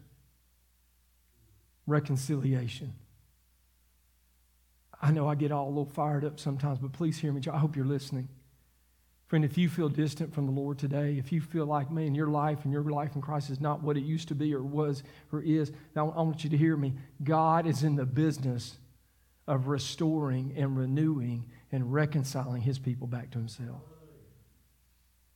reconciliation. 1.88 2.92
I 5.00 5.10
know 5.10 5.26
I 5.26 5.34
get 5.34 5.50
all 5.50 5.66
a 5.66 5.70
little 5.70 5.84
fired 5.84 6.24
up 6.24 6.38
sometimes, 6.38 6.78
but 6.78 6.92
please 6.92 7.18
hear 7.18 7.32
me. 7.32 7.42
I 7.52 7.58
hope 7.58 7.74
you're 7.74 7.84
listening. 7.84 8.28
Friend, 9.26 9.44
if 9.44 9.58
you 9.58 9.68
feel 9.68 9.88
distant 9.88 10.32
from 10.32 10.46
the 10.46 10.52
Lord 10.52 10.78
today, 10.78 11.18
if 11.18 11.32
you 11.32 11.40
feel 11.40 11.66
like, 11.66 11.90
man, 11.90 12.14
your 12.14 12.28
life 12.28 12.60
and 12.62 12.72
your 12.72 12.84
life 12.84 13.16
in 13.16 13.20
Christ 13.20 13.50
is 13.50 13.60
not 13.60 13.82
what 13.82 13.96
it 13.96 14.04
used 14.04 14.28
to 14.28 14.36
be 14.36 14.54
or 14.54 14.62
was 14.62 15.02
or 15.32 15.42
is, 15.42 15.72
now 15.96 16.14
I 16.16 16.22
want 16.22 16.44
you 16.44 16.50
to 16.50 16.56
hear 16.56 16.76
me. 16.76 16.92
God 17.24 17.66
is 17.66 17.82
in 17.82 17.96
the 17.96 18.06
business 18.06 18.76
of 19.46 19.66
restoring 19.66 20.54
and 20.56 20.76
renewing 20.76 21.44
and 21.70 21.92
reconciling 21.92 22.62
his 22.62 22.78
people 22.78 23.06
back 23.06 23.30
to 23.32 23.38
himself. 23.38 23.82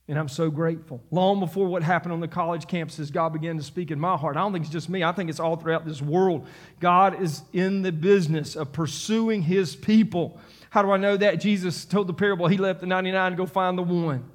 And 0.09 0.17
I'm 0.19 0.29
so 0.29 0.51
grateful. 0.51 1.03
Long 1.11 1.41
before 1.41 1.67
what 1.67 1.83
happened 1.83 2.13
on 2.13 2.21
the 2.21 2.29
college 2.29 2.67
campuses, 2.67 3.11
God 3.11 3.33
began 3.33 3.57
to 3.57 3.63
speak 3.63 3.91
in 3.91 3.99
my 3.99 4.17
heart. 4.17 4.37
I 4.37 4.41
don't 4.41 4.53
think 4.53 4.65
it's 4.65 4.73
just 4.73 4.89
me, 4.89 5.03
I 5.03 5.11
think 5.11 5.29
it's 5.31 5.41
all 5.41 5.57
throughout 5.57 5.85
this 5.85 6.01
world. 6.01 6.47
God 6.79 7.21
is 7.21 7.43
in 7.53 7.83
the 7.83 7.91
business 7.91 8.55
of 8.55 8.73
pursuing 8.73 9.43
his 9.43 9.75
people. 9.75 10.39
How 10.71 10.83
do 10.83 10.93
I 10.93 10.97
know 10.97 11.17
that? 11.17 11.41
Jesus 11.41 11.85
told 11.85 12.07
the 12.07 12.15
parable, 12.15 12.47
he 12.47 12.57
left 12.57 12.81
the 12.81 12.87
99 12.87 13.33
to 13.33 13.37
go 13.37 13.47
find 13.47 13.77
the 13.77 13.83
one. 13.83 14.31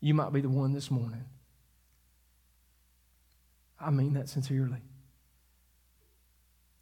You 0.00 0.14
might 0.14 0.32
be 0.32 0.40
the 0.40 0.48
one 0.48 0.72
this 0.72 0.90
morning. 0.90 1.24
I 3.80 3.90
mean 3.90 4.14
that 4.14 4.28
sincerely. 4.28 4.78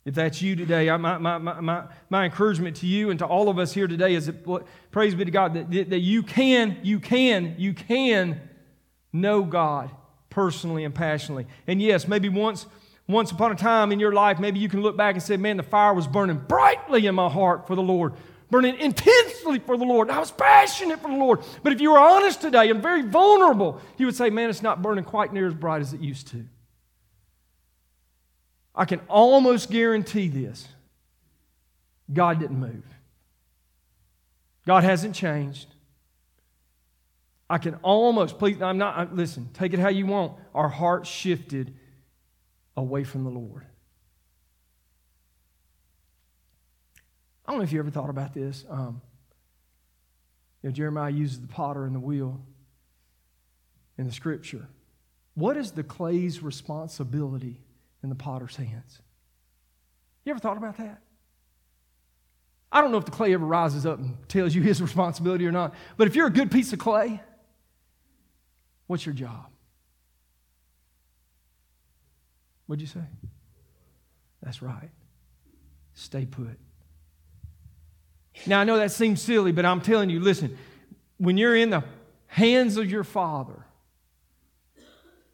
If 0.07 0.15
that's 0.15 0.41
you 0.41 0.55
today, 0.55 0.89
my, 0.97 1.19
my, 1.19 1.39
my, 1.39 1.83
my, 2.09 2.25
encouragement 2.25 2.77
to 2.77 2.87
you 2.87 3.11
and 3.11 3.19
to 3.19 3.27
all 3.27 3.49
of 3.49 3.59
us 3.59 3.75
here 3.75 3.89
today 3.89 4.15
is 4.15 4.27
that, 4.27 4.65
praise 4.93 5.17
be 5.17 5.25
to 5.25 5.33
God, 5.33 5.55
that, 5.73 5.91
that 5.91 5.99
you 5.99 6.23
can, 6.23 6.79
you 6.85 7.01
can, 7.01 7.57
you 7.59 7.75
can 7.75 8.41
know 9.13 9.43
God 9.43 9.91
personally 10.31 10.85
and 10.85 10.95
passionately. 10.95 11.49
And 11.67 11.83
yes, 11.83 12.07
maybe 12.07 12.29
once, 12.29 12.67
once 13.09 13.33
upon 13.33 13.51
a 13.51 13.57
time 13.57 13.91
in 13.91 13.99
your 13.99 14.13
life, 14.13 14.39
maybe 14.39 14.61
you 14.61 14.69
can 14.69 14.81
look 14.81 14.97
back 14.97 15.17
and 15.17 15.23
say, 15.23 15.37
man, 15.37 15.57
the 15.57 15.65
fire 15.65 15.93
was 15.93 16.07
burning 16.07 16.39
brightly 16.39 17.07
in 17.07 17.17
my 17.17 17.29
heart 17.29 17.67
for 17.67 17.75
the 17.75 17.83
Lord, 17.83 18.13
burning 18.49 18.79
intensely 18.79 19.59
for 19.59 19.77
the 19.77 19.85
Lord. 19.85 20.09
I 20.09 20.21
was 20.21 20.31
passionate 20.31 21.03
for 21.03 21.11
the 21.11 21.17
Lord. 21.17 21.41
But 21.65 21.73
if 21.73 21.81
you 21.81 21.91
were 21.91 21.99
honest 21.99 22.41
today 22.41 22.71
and 22.71 22.81
very 22.81 23.03
vulnerable, 23.03 23.81
you 23.99 24.07
would 24.07 24.15
say, 24.15 24.31
man, 24.31 24.51
it's 24.51 24.63
not 24.63 24.83
burning 24.83 25.03
quite 25.03 25.33
near 25.33 25.49
as 25.49 25.55
bright 25.55 25.83
as 25.83 25.93
it 25.93 26.01
used 26.01 26.29
to. 26.29 26.45
I 28.77 28.85
can 28.85 29.01
almost 29.09 29.71
guarantee 29.71 30.29
this 30.29 30.69
God 32.13 32.39
didn't 32.39 32.59
move. 32.59 32.85
God 34.67 34.85
hasn't 34.85 35.15
changed. 35.15 35.67
I 37.49 37.59
can 37.59 37.77
almost, 37.77 38.39
please, 38.39 38.61
I'm 38.61 38.79
not, 38.79 39.15
listen, 39.15 39.49
take 39.55 39.73
it 39.73 39.79
how 39.79 39.89
you 39.89 40.07
want. 40.07 40.33
Our 40.53 40.69
heart 40.69 41.07
shifted 41.07 41.75
away 42.77 43.05
from 43.05 43.23
the 43.23 43.31
Lord. 43.31 43.65
I 47.47 47.53
don't 47.53 47.59
know 47.59 47.65
if 47.65 47.73
you 47.73 47.79
ever 47.79 47.91
thought 47.91 48.11
about 48.11 48.35
this. 48.35 48.65
Um, 48.69 49.01
you 50.63 50.71
know, 50.71 50.75
Jeremiah 50.75 51.13
uses 51.13 51.41
the 51.41 51.47
potter 51.47 51.85
and 51.85 51.95
the 51.95 52.01
wheel 52.01 52.41
in 53.97 54.07
the 54.07 54.13
scripture. 54.13 54.67
What 55.35 55.57
is 55.57 55.71
the 55.71 55.85
clay's 55.85 56.43
responsibility 56.43 57.61
in 58.07 58.11
the 58.11 58.15
potter's 58.15 58.55
hands. 58.55 59.03
You 60.25 60.31
ever 60.31 60.39
thought 60.39 60.57
about 60.57 60.77
that? 60.77 61.03
I 62.71 62.81
don't 62.81 62.93
know 62.93 62.99
if 62.99 63.05
the 63.05 63.11
clay 63.11 63.35
ever 63.35 63.45
rises 63.45 63.85
up 63.85 63.99
and 63.99 64.17
tells 64.29 64.55
you 64.55 64.63
his 64.71 64.81
responsibility 64.81 65.45
or 65.45 65.51
not, 65.51 65.75
but 65.97 66.07
if 66.07 66.15
you're 66.15 66.29
a 66.29 66.33
good 66.33 66.53
piece 66.53 66.73
of 66.73 66.79
clay, 66.79 67.21
what's 68.87 69.05
your 69.05 69.15
job? 69.15 69.47
What'd 72.67 72.81
you 72.81 72.87
say? 72.87 73.07
That's 74.41 74.63
right. 74.63 74.91
Stay 75.95 76.27
put. 76.27 76.61
Now, 78.47 78.61
I 78.61 78.65
know 78.65 78.77
that 78.77 78.93
seems 78.93 79.21
silly, 79.21 79.51
but 79.51 79.65
I'm 79.65 79.81
telling 79.81 80.11
you, 80.11 80.21
listen, 80.21 80.57
when 81.17 81.37
you're 81.37 81.57
in 81.57 81.71
the 81.71 81.83
hands 82.27 82.77
of 82.77 82.89
your 82.89 83.03
Father, 83.03 83.65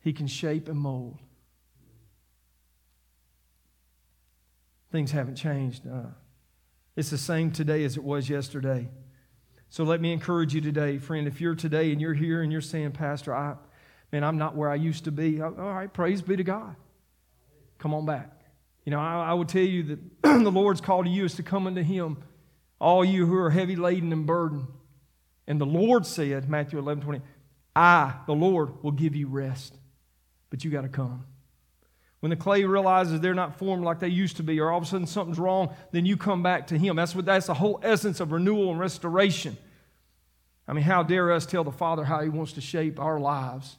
He 0.00 0.14
can 0.14 0.26
shape 0.26 0.68
and 0.68 0.78
mold. 0.78 1.18
Things 4.92 5.10
haven't 5.10 5.36
changed. 5.36 5.86
Uh, 5.86 6.10
it's 6.96 7.08
the 7.08 7.18
same 7.18 7.50
today 7.50 7.82
as 7.84 7.96
it 7.96 8.04
was 8.04 8.28
yesterday. 8.28 8.88
So 9.70 9.84
let 9.84 10.02
me 10.02 10.12
encourage 10.12 10.54
you 10.54 10.60
today, 10.60 10.98
friend. 10.98 11.26
If 11.26 11.40
you're 11.40 11.54
today 11.54 11.92
and 11.92 12.00
you're 12.00 12.12
here 12.12 12.42
and 12.42 12.52
you're 12.52 12.60
saying, 12.60 12.92
Pastor, 12.92 13.34
I, 13.34 13.54
man, 14.12 14.22
I'm 14.22 14.36
not 14.36 14.54
where 14.54 14.68
I 14.68 14.74
used 14.74 15.04
to 15.04 15.10
be. 15.10 15.40
All 15.40 15.50
right, 15.50 15.90
praise 15.90 16.20
be 16.20 16.36
to 16.36 16.44
God. 16.44 16.76
Come 17.78 17.94
on 17.94 18.04
back. 18.04 18.42
You 18.84 18.90
know, 18.90 19.00
I, 19.00 19.30
I 19.30 19.32
would 19.32 19.48
tell 19.48 19.62
you 19.62 19.82
that 19.84 19.98
the 20.22 20.50
Lord's 20.50 20.82
call 20.82 21.04
to 21.04 21.08
you 21.08 21.24
is 21.24 21.36
to 21.36 21.42
come 21.42 21.66
unto 21.66 21.82
Him, 21.82 22.22
all 22.78 23.02
you 23.02 23.26
who 23.26 23.36
are 23.36 23.50
heavy 23.50 23.76
laden 23.76 24.12
and 24.12 24.26
burdened. 24.26 24.66
And 25.46 25.58
the 25.58 25.66
Lord 25.66 26.04
said, 26.04 26.50
Matthew 26.50 26.78
11, 26.78 27.02
20, 27.02 27.22
I, 27.74 28.14
the 28.26 28.34
Lord, 28.34 28.82
will 28.82 28.92
give 28.92 29.16
you 29.16 29.26
rest. 29.26 29.74
But 30.50 30.64
you 30.64 30.70
got 30.70 30.82
to 30.82 30.88
come. 30.88 31.24
When 32.22 32.30
the 32.30 32.36
clay 32.36 32.62
realizes 32.62 33.20
they're 33.20 33.34
not 33.34 33.58
formed 33.58 33.82
like 33.82 33.98
they 33.98 34.06
used 34.06 34.36
to 34.36 34.44
be, 34.44 34.60
or 34.60 34.70
all 34.70 34.78
of 34.78 34.84
a 34.84 34.86
sudden 34.86 35.08
something's 35.08 35.40
wrong, 35.40 35.74
then 35.90 36.06
you 36.06 36.16
come 36.16 36.40
back 36.40 36.68
to 36.68 36.78
Him. 36.78 36.94
That's 36.94 37.16
what 37.16 37.24
that's 37.24 37.48
the 37.48 37.54
whole 37.54 37.80
essence 37.82 38.20
of 38.20 38.30
renewal 38.30 38.70
and 38.70 38.78
restoration. 38.78 39.56
I 40.68 40.72
mean, 40.72 40.84
how 40.84 41.02
dare 41.02 41.32
us 41.32 41.46
tell 41.46 41.64
the 41.64 41.72
Father 41.72 42.04
how 42.04 42.20
He 42.20 42.28
wants 42.28 42.52
to 42.52 42.60
shape 42.60 43.00
our 43.00 43.18
lives? 43.18 43.76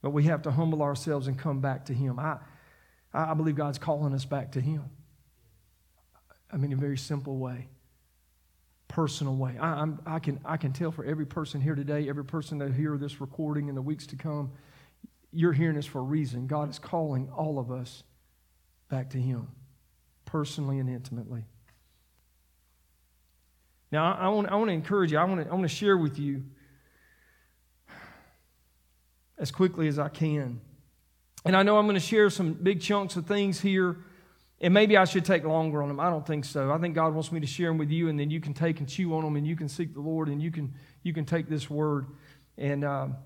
But 0.00 0.10
we 0.10 0.24
have 0.24 0.42
to 0.42 0.50
humble 0.50 0.82
ourselves 0.82 1.28
and 1.28 1.38
come 1.38 1.60
back 1.60 1.84
to 1.84 1.94
Him. 1.94 2.18
I, 2.18 2.38
I 3.14 3.34
believe 3.34 3.54
God's 3.54 3.78
calling 3.78 4.12
us 4.12 4.24
back 4.24 4.50
to 4.52 4.60
Him. 4.60 4.82
I 6.52 6.56
mean, 6.56 6.72
in 6.72 6.78
a 6.78 6.80
very 6.80 6.98
simple 6.98 7.36
way, 7.36 7.68
personal 8.88 9.36
way. 9.36 9.56
I, 9.56 9.86
I, 10.04 10.18
can, 10.18 10.40
I 10.44 10.56
can 10.56 10.72
tell 10.72 10.90
for 10.90 11.04
every 11.04 11.26
person 11.26 11.60
here 11.60 11.76
today, 11.76 12.08
every 12.08 12.24
person 12.24 12.58
that 12.58 12.72
hear 12.72 12.96
this 12.96 13.20
recording 13.20 13.68
in 13.68 13.76
the 13.76 13.82
weeks 13.82 14.08
to 14.08 14.16
come, 14.16 14.50
you're 15.32 15.52
hearing 15.52 15.76
this 15.76 15.86
for 15.86 15.98
a 15.98 16.02
reason. 16.02 16.46
God 16.46 16.70
is 16.70 16.78
calling 16.78 17.30
all 17.30 17.58
of 17.58 17.70
us 17.70 18.02
back 18.88 19.10
to 19.10 19.18
Him, 19.18 19.48
personally 20.26 20.78
and 20.78 20.88
intimately. 20.88 21.44
Now, 23.90 24.12
I, 24.12 24.26
I, 24.26 24.28
want, 24.28 24.48
I 24.48 24.54
want 24.56 24.68
to 24.68 24.74
encourage 24.74 25.12
you, 25.12 25.18
I 25.18 25.24
want 25.24 25.44
to, 25.44 25.50
I 25.50 25.54
want 25.54 25.64
to 25.64 25.74
share 25.74 25.96
with 25.96 26.18
you 26.18 26.44
as 29.38 29.50
quickly 29.50 29.88
as 29.88 29.98
I 29.98 30.08
can. 30.08 30.60
And 31.44 31.56
I 31.56 31.62
know 31.62 31.76
I'm 31.78 31.86
going 31.86 31.94
to 31.94 32.00
share 32.00 32.30
some 32.30 32.52
big 32.52 32.80
chunks 32.80 33.16
of 33.16 33.26
things 33.26 33.60
here, 33.60 33.96
and 34.60 34.72
maybe 34.72 34.96
I 34.96 35.04
should 35.04 35.24
take 35.24 35.44
longer 35.44 35.82
on 35.82 35.88
them. 35.88 35.98
I 35.98 36.08
don't 36.08 36.26
think 36.26 36.44
so. 36.44 36.70
I 36.70 36.78
think 36.78 36.94
God 36.94 37.14
wants 37.14 37.32
me 37.32 37.40
to 37.40 37.46
share 37.46 37.68
them 37.68 37.78
with 37.78 37.90
you, 37.90 38.08
and 38.08 38.20
then 38.20 38.30
you 38.30 38.40
can 38.40 38.54
take 38.54 38.78
and 38.78 38.88
chew 38.88 39.14
on 39.14 39.24
them, 39.24 39.36
and 39.36 39.46
you 39.46 39.56
can 39.56 39.68
seek 39.68 39.94
the 39.94 40.00
Lord, 40.00 40.28
and 40.28 40.40
you 40.40 40.50
can, 40.50 40.74
you 41.02 41.12
can 41.12 41.24
take 41.24 41.48
this 41.48 41.70
word. 41.70 42.06
And. 42.58 42.84
Um, 42.84 43.16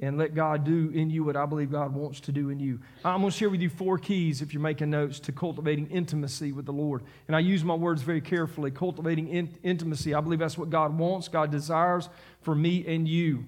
and 0.00 0.16
let 0.16 0.34
God 0.34 0.64
do 0.64 0.90
in 0.94 1.10
you 1.10 1.24
what 1.24 1.36
I 1.36 1.44
believe 1.44 1.70
God 1.70 1.94
wants 1.94 2.20
to 2.20 2.32
do 2.32 2.48
in 2.48 2.58
you. 2.58 2.80
I'm 3.04 3.20
going 3.20 3.30
to 3.30 3.36
share 3.36 3.50
with 3.50 3.60
you 3.60 3.68
four 3.68 3.98
keys, 3.98 4.40
if 4.40 4.54
you're 4.54 4.62
making 4.62 4.90
notes, 4.90 5.20
to 5.20 5.32
cultivating 5.32 5.88
intimacy 5.88 6.52
with 6.52 6.64
the 6.64 6.72
Lord. 6.72 7.02
And 7.28 7.36
I 7.36 7.40
use 7.40 7.62
my 7.62 7.74
words 7.74 8.00
very 8.00 8.22
carefully. 8.22 8.70
Cultivating 8.70 9.28
in- 9.28 9.58
intimacy, 9.62 10.14
I 10.14 10.20
believe 10.20 10.38
that's 10.38 10.56
what 10.56 10.70
God 10.70 10.98
wants, 10.98 11.28
God 11.28 11.50
desires 11.50 12.08
for 12.40 12.54
me 12.54 12.86
and 12.86 13.06
you, 13.06 13.44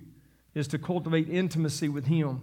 is 0.54 0.68
to 0.68 0.78
cultivate 0.78 1.28
intimacy 1.28 1.88
with 1.88 2.06
Him. 2.06 2.42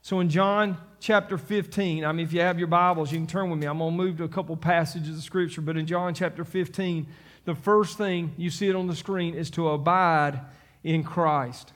So 0.00 0.20
in 0.20 0.30
John 0.30 0.78
chapter 0.98 1.36
15, 1.36 2.04
I 2.04 2.12
mean, 2.12 2.24
if 2.24 2.32
you 2.32 2.40
have 2.40 2.58
your 2.58 2.68
Bibles, 2.68 3.12
you 3.12 3.18
can 3.18 3.26
turn 3.26 3.50
with 3.50 3.58
me. 3.58 3.66
I'm 3.66 3.78
going 3.78 3.90
to 3.90 3.96
move 3.96 4.16
to 4.18 4.24
a 4.24 4.28
couple 4.28 4.56
passages 4.56 5.18
of 5.18 5.22
Scripture, 5.22 5.60
but 5.60 5.76
in 5.76 5.86
John 5.86 6.14
chapter 6.14 6.44
15, 6.44 7.06
the 7.44 7.54
first 7.54 7.98
thing 7.98 8.32
you 8.38 8.48
see 8.48 8.68
it 8.68 8.76
on 8.76 8.86
the 8.86 8.96
screen 8.96 9.34
is 9.34 9.50
to 9.50 9.68
abide 9.68 10.40
in 10.82 11.04
Christ 11.04 11.72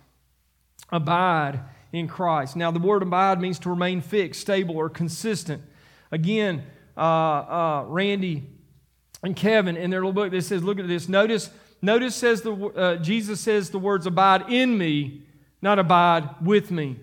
abide 0.92 1.60
in 1.92 2.08
Christ. 2.08 2.56
Now, 2.56 2.70
the 2.70 2.78
word 2.78 3.02
abide 3.02 3.40
means 3.40 3.58
to 3.60 3.70
remain 3.70 4.00
fixed, 4.00 4.40
stable, 4.40 4.76
or 4.76 4.88
consistent. 4.88 5.62
Again, 6.12 6.64
uh, 6.96 7.00
uh, 7.00 7.84
Randy 7.86 8.46
and 9.22 9.34
Kevin 9.34 9.76
in 9.76 9.90
their 9.90 10.00
little 10.00 10.12
book, 10.12 10.30
they 10.30 10.40
says, 10.40 10.62
look 10.62 10.78
at 10.78 10.88
this. 10.88 11.08
Notice, 11.08 11.50
notice 11.82 12.14
says 12.14 12.42
the 12.42 12.52
uh, 12.52 12.96
Jesus 12.96 13.40
says 13.40 13.70
the 13.70 13.78
words 13.78 14.06
abide 14.06 14.50
in 14.50 14.76
me, 14.76 15.22
not 15.62 15.78
abide 15.78 16.28
with 16.40 16.70
me. 16.70 16.96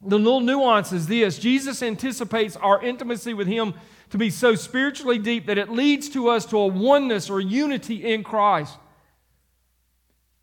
The 0.00 0.16
little 0.16 0.40
nuance 0.40 0.92
is 0.92 1.06
this 1.06 1.38
Jesus 1.38 1.82
anticipates 1.82 2.56
our 2.56 2.82
intimacy 2.82 3.34
with 3.34 3.48
Him 3.48 3.74
to 4.10 4.18
be 4.18 4.30
so 4.30 4.54
spiritually 4.54 5.18
deep 5.18 5.46
that 5.46 5.58
it 5.58 5.70
leads 5.70 6.08
to 6.10 6.28
us 6.28 6.46
to 6.46 6.58
a 6.58 6.66
oneness 6.66 7.28
or 7.28 7.40
unity 7.40 8.12
in 8.12 8.22
Christ. 8.22 8.76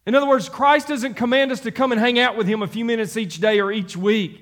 In 0.05 0.13
other 0.13 0.27
words, 0.27 0.49
Christ 0.49 0.87
doesn't 0.87 1.15
command 1.15 1.51
us 1.51 1.61
to 1.61 1.71
come 1.71 1.91
and 1.91 1.99
hang 1.99 2.19
out 2.19 2.37
with 2.37 2.47
Him 2.47 2.61
a 2.61 2.67
few 2.67 2.85
minutes 2.85 3.17
each 3.17 3.39
day 3.39 3.59
or 3.59 3.71
each 3.71 3.97
week. 3.97 4.41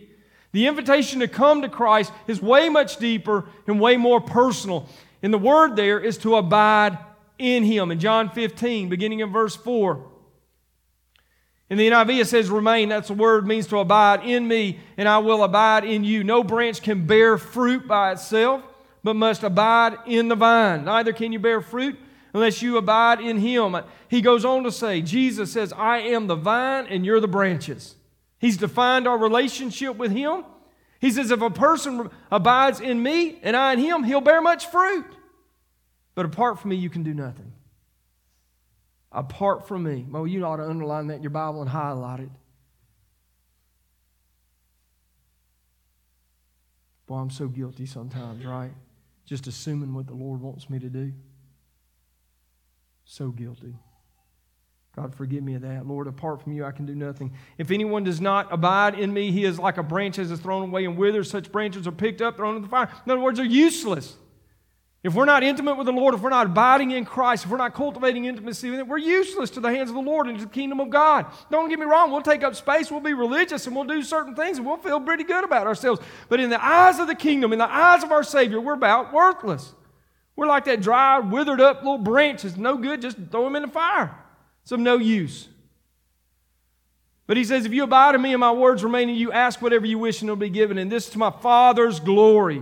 The 0.51 0.67
invitation 0.67 1.22
to 1.22 1.27
come 1.27 1.62
to 1.62 1.70
Christ 1.70 2.12
is 2.27 2.41
way 2.41 2.70
much 2.70 2.98
deeper 2.98 3.46
and 3.65 3.79
way 3.79 3.98
more 3.98 4.22
personal. 4.22 4.88
And 5.22 5.34
the 5.34 5.38
word 5.38 5.75
there 5.75 6.00
is 6.00 6.17
to 6.20 6.36
abide 6.36 6.98
in 7.39 7.63
Him. 7.63 7.91
In 7.91 8.00
John 8.00 8.29
15, 8.29 8.89
beginning 8.89 9.22
in 9.22 9.32
verse 9.32 9.55
4, 9.55 10.05
in 11.70 11.77
the 11.77 11.89
NIV 11.89 12.22
it 12.22 12.27
says 12.27 12.50
remain. 12.50 12.89
That's 12.89 13.08
the 13.08 13.13
word 13.13 13.48
means 13.48 13.67
to 13.67 13.79
abide 13.79 14.25
in 14.25 14.48
me, 14.48 14.79
and 14.98 15.08
I 15.08 15.20
will 15.20 15.43
abide 15.43 15.86
in 15.86 16.03
you. 16.03 16.24
No 16.24 16.43
branch 16.43 16.82
can 16.84 17.08
bear 17.08 17.38
fruit 17.38 17.88
by 17.88 18.12
itself, 18.12 18.63
but 19.01 19.15
must 19.15 19.43
abide 19.43 19.98
in 20.05 20.27
the 20.27 20.36
vine. 20.36 20.86
Neither 20.86 21.13
can 21.13 21.32
you 21.32 21.39
bear 21.39 21.62
fruit 21.62 21.98
unless 22.34 22.62
you 22.62 22.78
abide 22.78 23.22
in 23.22 23.38
him. 23.38 23.78
He 24.08 24.22
goes 24.22 24.44
on 24.44 24.63
to 24.63 24.72
say, 24.72 25.02
Jesus 25.02 25.52
says, 25.52 25.72
I 25.72 26.00
am 26.00 26.28
the 26.28 26.36
vine 26.36 26.88
and 26.88 27.06
you're 27.06 27.20
the 27.20 27.28
branches. 27.28 27.96
He's 28.40 28.58
defined 28.58 29.08
our 29.08 29.18
relationship 29.18 29.96
with 29.96 30.12
him. 30.12 30.44
He 31.00 31.12
says, 31.12 31.32
if 31.32 31.42
a 31.42 31.50
person 31.50 32.10
abides 32.32 32.80
in 32.80 33.04
me 33.04 33.40
and 33.44 33.56
I 33.56 33.74
in 33.74 33.80
him, 33.80 34.04
he'll 34.04 34.22
bear 34.22 34.42
much 34.42 34.68
fruit. 34.68 35.06
But 36.16 36.25
apart 36.25 36.60
from 36.60 36.70
me, 36.70 36.75
you 36.75 36.90
can 36.90 37.04
do 37.04 37.13
nothing. 37.13 37.52
apart 39.13 39.68
from 39.68 39.84
me. 39.84 40.06
Well, 40.10 40.25
you 40.25 40.44
ought 40.46 40.58
to 40.58 40.68
underline 40.68 41.08
that 41.08 41.16
in 41.16 41.24
your 41.24 41.30
Bible 41.30 41.62
and 41.62 41.70
highlight 41.70 42.22
it. 42.22 42.30
Boy, 47.06 47.16
I'm 47.16 47.30
so 47.30 47.48
guilty 47.48 47.86
sometimes, 47.86 48.44
right? 48.46 48.72
Just 49.25 49.46
assuming 49.48 49.94
what 49.94 50.08
the 50.08 50.13
Lord 50.16 50.42
wants 50.42 50.70
me 50.70 50.80
to 50.80 50.90
do. 50.90 51.13
So 53.06 53.30
guilty. 53.30 53.76
God, 54.96 55.16
forgive 55.16 55.44
me 55.44 55.56
of 55.56 55.64
that. 55.64 55.88
Lord, 55.88 56.08
apart 56.08 56.44
from 56.44 56.54
you, 56.54 56.64
I 56.66 56.72
can 56.72 56.86
do 56.86 56.94
nothing. 56.94 57.34
If 57.58 57.72
anyone 57.72 58.04
does 58.04 58.22
not 58.22 58.54
abide 58.54 58.98
in 58.98 59.12
me, 59.12 59.32
he 59.32 59.44
is 59.44 59.58
like 59.58 59.78
a 59.78 59.84
branch 59.84 60.18
that 60.18 60.30
is 60.30 60.40
thrown 60.40 60.70
away 60.70 60.86
and 60.86 60.98
withers. 60.98 61.32
Such 61.32 61.52
branches 61.52 61.88
are 61.88 61.92
picked 61.92 62.22
up, 62.22 62.38
thrown 62.38 62.56
into 62.56 62.68
the 62.68 62.72
fire. 62.72 62.90
In 63.06 63.12
other 63.12 63.22
words, 63.22 63.38
they're 63.38 63.46
useless. 63.46 64.16
If 65.04 65.16
we're 65.16 65.26
not 65.26 65.44
intimate 65.44 65.76
with 65.76 65.88
the 65.88 65.92
Lord, 65.92 66.14
if 66.14 66.22
we're 66.22 66.30
not 66.30 66.46
abiding 66.46 66.92
in 66.92 67.04
Christ, 67.04 67.44
if 67.44 67.52
we're 67.52 67.58
not 67.58 67.74
cultivating 67.74 68.24
intimacy 68.24 68.70
with 68.70 68.80
Him, 68.80 68.88
we're 68.88 69.00
useless 69.00 69.50
to 69.52 69.60
the 69.60 69.68
hands 69.68 69.90
of 69.90 69.96
the 69.96 70.02
Lord 70.02 70.28
and 70.28 70.40
to 70.40 70.46
the 70.46 70.50
kingdom 70.50 70.80
of 70.80 70.90
God. 70.90 71.26
Don't 71.52 71.68
get 71.68 71.78
me 71.78 71.86
wrong, 71.86 72.10
we'll 72.10 72.22
take 72.22 72.42
up 72.42 72.56
space, 72.56 72.90
we'll 72.90 73.02
be 73.02 73.14
religious, 73.14 73.68
and 73.68 73.76
we'll 73.76 73.84
do 73.84 74.02
certain 74.02 74.34
things, 74.34 74.60
and 74.60 74.66
we'll 74.66 74.78
feel 74.78 75.02
pretty 75.02 75.26
good 75.26 75.44
about 75.44 75.68
ourselves. 75.68 76.00
But 76.30 76.40
in 76.40 76.50
the 76.50 76.64
eyes 76.64 77.00
of 77.00 77.08
the 77.08 77.16
kingdom, 77.16 77.52
in 77.52 77.60
the 77.60 77.70
eyes 77.70 78.02
of 78.02 78.14
our 78.14 78.24
Savior, 78.24 78.62
we're 78.62 78.76
about 78.76 79.12
worthless. 79.12 79.74
We're 80.36 80.48
like 80.48 80.66
that 80.66 80.82
dry, 80.82 81.20
withered 81.20 81.62
up 81.62 81.78
little 81.78 81.98
branch. 81.98 82.44
It's 82.44 82.58
no 82.58 82.78
good, 82.78 83.02
just 83.02 83.18
throw 83.32 83.44
them 83.44 83.56
in 83.56 83.62
the 83.63 83.68
fire. 83.68 84.16
It's 84.63 84.72
of 84.72 84.80
no 84.80 84.98
use. 84.98 85.48
But 87.28 87.38
he 87.38 87.44
says, 87.44 87.66
If 87.66 87.74
you 87.74 87.84
abide 87.84 88.16
in 88.16 88.22
me 88.22 88.34
and 88.34 88.40
my 88.40 88.52
words 88.52 88.84
remain 88.84 89.10
in 89.10 89.16
you, 89.16 89.32
ask 89.32 89.62
whatever 89.62 89.86
you 89.86 90.00
wish 90.00 90.22
and 90.22 90.30
it'll 90.30 90.36
be 90.36 90.50
given. 90.50 90.78
And 90.78 90.92
this 90.92 91.06
is 91.06 91.12
to 91.12 91.20
my 91.20 91.32
Father's 91.32 92.00
glory 92.00 92.62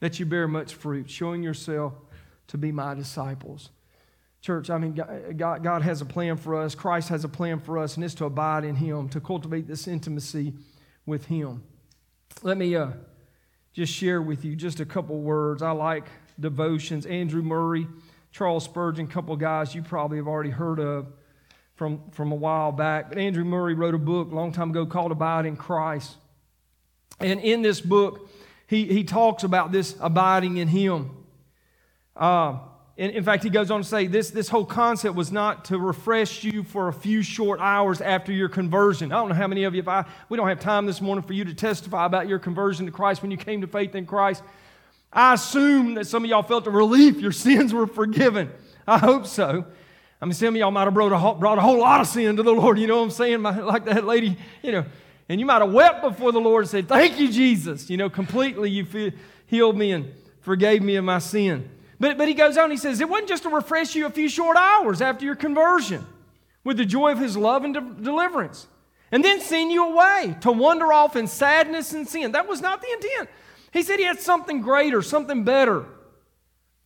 that 0.00 0.18
you 0.18 0.26
bear 0.26 0.46
much 0.46 0.74
fruit, 0.74 1.10
showing 1.10 1.42
yourself 1.42 1.94
to 2.48 2.58
be 2.58 2.72
my 2.72 2.94
disciples. 2.94 3.70
Church, 4.40 4.70
I 4.70 4.78
mean, 4.78 4.94
God, 5.36 5.62
God 5.64 5.82
has 5.82 6.00
a 6.00 6.04
plan 6.04 6.36
for 6.36 6.60
us. 6.60 6.74
Christ 6.74 7.08
has 7.08 7.24
a 7.24 7.28
plan 7.28 7.58
for 7.60 7.76
us, 7.76 7.96
and 7.96 8.04
it's 8.04 8.14
to 8.14 8.24
abide 8.24 8.64
in 8.64 8.76
Him, 8.76 9.08
to 9.10 9.20
cultivate 9.20 9.66
this 9.66 9.88
intimacy 9.88 10.54
with 11.06 11.26
Him. 11.26 11.64
Let 12.42 12.56
me 12.56 12.76
uh, 12.76 12.90
just 13.72 13.92
share 13.92 14.22
with 14.22 14.44
you 14.44 14.54
just 14.54 14.78
a 14.78 14.84
couple 14.84 15.18
words. 15.20 15.60
I 15.60 15.72
like 15.72 16.06
devotions. 16.38 17.06
Andrew 17.06 17.42
Murray, 17.42 17.86
Charles 18.32 18.64
Spurgeon, 18.64 19.06
a 19.06 19.08
couple 19.08 19.34
of 19.34 19.40
guys 19.40 19.74
you 19.74 19.82
probably 19.82 20.18
have 20.18 20.28
already 20.28 20.50
heard 20.50 20.80
of 20.80 21.06
from, 21.74 22.00
from 22.10 22.32
a 22.32 22.34
while 22.34 22.72
back. 22.72 23.08
But 23.08 23.18
Andrew 23.18 23.44
Murray 23.44 23.74
wrote 23.74 23.94
a 23.94 23.98
book 23.98 24.30
a 24.30 24.34
long 24.34 24.52
time 24.52 24.70
ago 24.70 24.84
called 24.86 25.12
Abide 25.12 25.46
in 25.46 25.56
Christ. 25.56 26.16
And 27.20 27.40
in 27.40 27.62
this 27.62 27.80
book, 27.80 28.30
he, 28.66 28.84
he 28.86 29.04
talks 29.04 29.44
about 29.44 29.72
this 29.72 29.96
abiding 30.00 30.58
in 30.58 30.68
him. 30.68 31.10
Uh, 32.16 32.58
in, 32.96 33.10
in 33.10 33.24
fact, 33.24 33.44
he 33.44 33.50
goes 33.50 33.70
on 33.70 33.80
to 33.80 33.86
say 33.86 34.08
this, 34.08 34.30
this 34.30 34.48
whole 34.48 34.64
concept 34.64 35.14
was 35.14 35.30
not 35.30 35.66
to 35.66 35.78
refresh 35.78 36.42
you 36.42 36.64
for 36.64 36.88
a 36.88 36.92
few 36.92 37.22
short 37.22 37.60
hours 37.60 38.00
after 38.00 38.32
your 38.32 38.48
conversion. 38.48 39.12
I 39.12 39.16
don't 39.16 39.28
know 39.28 39.36
how 39.36 39.46
many 39.46 39.64
of 39.64 39.74
you, 39.74 39.80
if 39.80 39.88
I, 39.88 40.04
we 40.28 40.36
don't 40.36 40.48
have 40.48 40.60
time 40.60 40.84
this 40.84 41.00
morning 41.00 41.22
for 41.22 41.32
you 41.32 41.44
to 41.44 41.54
testify 41.54 42.04
about 42.06 42.28
your 42.28 42.40
conversion 42.40 42.86
to 42.86 42.92
Christ 42.92 43.22
when 43.22 43.30
you 43.30 43.36
came 43.36 43.60
to 43.60 43.68
faith 43.68 43.94
in 43.94 44.04
Christ. 44.04 44.42
I 45.12 45.34
assume 45.34 45.94
that 45.94 46.06
some 46.06 46.24
of 46.24 46.30
y'all 46.30 46.42
felt 46.42 46.66
a 46.66 46.70
relief 46.70 47.18
your 47.18 47.32
sins 47.32 47.72
were 47.72 47.86
forgiven. 47.86 48.50
I 48.86 48.98
hope 48.98 49.26
so. 49.26 49.64
I 50.20 50.24
mean, 50.24 50.32
some 50.32 50.48
of 50.48 50.56
y'all 50.56 50.70
might 50.70 50.84
have 50.84 50.94
brought 50.94 51.12
a, 51.12 51.18
whole, 51.18 51.34
brought 51.34 51.58
a 51.58 51.60
whole 51.60 51.78
lot 51.78 52.00
of 52.00 52.06
sin 52.08 52.36
to 52.36 52.42
the 52.42 52.52
Lord. 52.52 52.78
You 52.78 52.86
know 52.86 52.98
what 52.98 53.04
I'm 53.04 53.10
saying? 53.10 53.42
Like 53.42 53.84
that 53.84 54.04
lady, 54.04 54.36
you 54.62 54.72
know, 54.72 54.84
and 55.28 55.38
you 55.38 55.46
might 55.46 55.60
have 55.60 55.72
wept 55.72 56.02
before 56.02 56.32
the 56.32 56.40
Lord 56.40 56.62
and 56.64 56.70
said, 56.70 56.88
Thank 56.88 57.20
you, 57.20 57.30
Jesus. 57.30 57.88
You 57.90 57.96
know, 57.96 58.10
completely 58.10 58.70
you 58.70 58.84
feel, 58.84 59.12
healed 59.46 59.76
me 59.76 59.92
and 59.92 60.12
forgave 60.40 60.82
me 60.82 60.96
of 60.96 61.04
my 61.04 61.18
sin. 61.18 61.68
But, 62.00 62.16
but 62.16 62.28
he 62.28 62.34
goes 62.34 62.56
on, 62.56 62.70
he 62.70 62.76
says, 62.76 63.00
It 63.00 63.08
wasn't 63.08 63.28
just 63.28 63.42
to 63.44 63.50
refresh 63.50 63.94
you 63.94 64.06
a 64.06 64.10
few 64.10 64.28
short 64.28 64.56
hours 64.56 65.00
after 65.00 65.24
your 65.24 65.36
conversion 65.36 66.06
with 66.64 66.76
the 66.76 66.84
joy 66.84 67.12
of 67.12 67.18
his 67.18 67.36
love 67.36 67.64
and 67.64 67.74
de- 67.74 68.02
deliverance, 68.02 68.66
and 69.12 69.24
then 69.24 69.40
send 69.40 69.70
you 69.70 69.88
away 69.88 70.36
to 70.40 70.52
wander 70.52 70.92
off 70.92 71.16
in 71.16 71.26
sadness 71.26 71.92
and 71.92 72.08
sin. 72.08 72.32
That 72.32 72.48
was 72.48 72.60
not 72.60 72.80
the 72.80 72.90
intent. 72.92 73.28
He 73.72 73.82
said 73.82 73.98
he 73.98 74.04
had 74.04 74.20
something 74.20 74.60
greater, 74.60 75.02
something 75.02 75.44
better. 75.44 75.84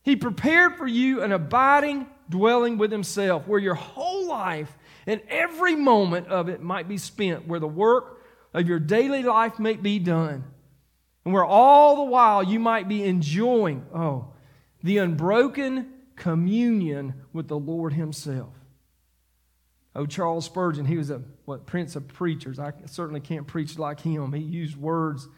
He 0.03 0.17
prepared 0.17 0.77
for 0.77 0.87
you 0.87 1.23
an 1.23 1.33
abiding 1.33 2.07
dwelling 2.29 2.79
with 2.79 2.91
himself 2.91 3.47
where 3.47 3.61
your 3.61 3.75
whole 3.75 4.27
life 4.27 4.77
and 5.07 5.21
every 5.29 5.77
moment 5.77 6.29
of 6.29 6.49
it 6.49 6.61
might 6.63 6.89
be 6.89 6.99
spent, 6.99 7.47
where 7.47 7.61
the 7.61 7.67
work 7.67 8.21
of 8.55 8.67
your 8.67 8.79
daily 8.79 9.23
life 9.23 9.59
may 9.59 9.75
be 9.75 9.99
done. 9.99 10.45
And 11.25 11.33
where 11.33 11.45
all 11.45 11.97
the 11.97 12.11
while 12.11 12.43
you 12.43 12.59
might 12.59 12.89
be 12.89 13.05
enjoying, 13.05 13.87
oh, 13.95 14.33
the 14.83 14.99
unbroken 14.99 15.93
communion 16.17 17.15
with 17.33 17.49
the 17.49 17.59
Lord 17.59 17.93
Himself. 17.93 18.55
Oh, 19.95 20.07
Charles 20.07 20.47
Spurgeon, 20.47 20.87
he 20.87 20.97
was 20.97 21.11
a 21.11 21.23
what 21.45 21.67
prince 21.67 21.97
of 21.97 22.09
preachers. 22.09 22.59
I 22.59 22.73
certainly 22.87 23.21
can't 23.21 23.47
preach 23.47 23.79
like 23.79 24.01
him. 24.01 24.33
He 24.33 24.41
used 24.41 24.77
words 24.77 25.29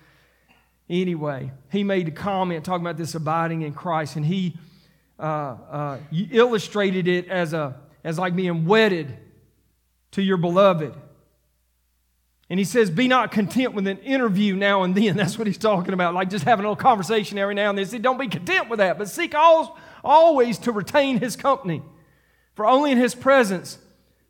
anyway. 0.88 1.52
He 1.70 1.84
made 1.84 2.08
a 2.08 2.12
comment 2.12 2.64
talking 2.64 2.84
about 2.84 2.96
this 2.96 3.14
abiding 3.14 3.62
in 3.62 3.72
Christ, 3.72 4.16
and 4.16 4.24
he 4.24 4.56
uh, 5.18 5.22
uh, 5.22 5.98
illustrated 6.30 7.08
it 7.08 7.28
as 7.28 7.52
a 7.52 7.76
as 8.04 8.18
like 8.18 8.36
being 8.36 8.66
wedded 8.66 9.16
to 10.12 10.22
your 10.22 10.36
beloved. 10.36 10.94
And 12.50 12.58
he 12.58 12.64
says, 12.64 12.90
Be 12.90 13.08
not 13.08 13.32
content 13.32 13.74
with 13.74 13.86
an 13.86 13.98
interview 13.98 14.54
now 14.54 14.82
and 14.82 14.94
then. 14.94 15.16
That's 15.16 15.38
what 15.38 15.46
he's 15.46 15.58
talking 15.58 15.94
about, 15.94 16.14
like 16.14 16.30
just 16.30 16.44
having 16.44 16.64
a 16.64 16.68
little 16.68 16.80
conversation 16.80 17.38
every 17.38 17.54
now 17.54 17.70
and 17.70 17.78
then. 17.78 17.84
He 17.84 17.90
said, 17.90 18.02
Don't 18.02 18.18
be 18.18 18.28
content 18.28 18.68
with 18.68 18.78
that, 18.78 18.98
but 18.98 19.08
seek 19.08 19.34
always 20.04 20.58
to 20.58 20.72
retain 20.72 21.18
his 21.18 21.34
company. 21.34 21.82
For 22.54 22.66
only 22.66 22.92
in 22.92 22.98
his 22.98 23.14
presence 23.14 23.78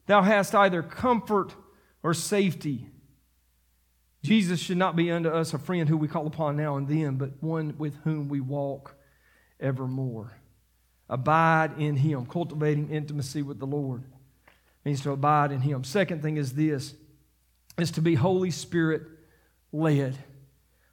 thou 0.07 0.23
hast 0.23 0.55
either 0.55 0.83
comfort 0.83 1.55
or 2.03 2.15
safety. 2.15 2.87
Jesus 4.25 4.59
should 4.59 4.79
not 4.79 4.97
be 4.97 5.11
unto 5.11 5.29
us 5.29 5.53
a 5.53 5.59
friend 5.59 5.87
who 5.87 5.99
we 5.99 6.09
call 6.09 6.27
upon 6.27 6.57
now 6.57 6.79
and 6.79 6.89
then, 6.89 7.17
but 7.17 7.31
one 7.43 7.75
with 7.77 7.95
whom 8.05 8.31
we 8.31 8.41
walk 8.41 8.97
evermore. 9.61 10.33
Abide 11.11 11.79
in 11.79 11.97
him, 11.97 12.25
cultivating 12.25 12.89
intimacy 12.89 13.43
with 13.43 13.59
the 13.59 13.67
Lord 13.67 14.03
means 14.83 15.03
to 15.03 15.11
abide 15.11 15.53
in 15.53 15.61
him. 15.61 15.85
Second 15.85 16.23
thing 16.23 16.39
is 16.39 16.55
this 16.55 16.95
is 17.77 17.91
to 17.91 18.01
be 18.01 18.15
Holy 18.15 18.51
Spirit 18.51 19.03
led. 19.73 20.17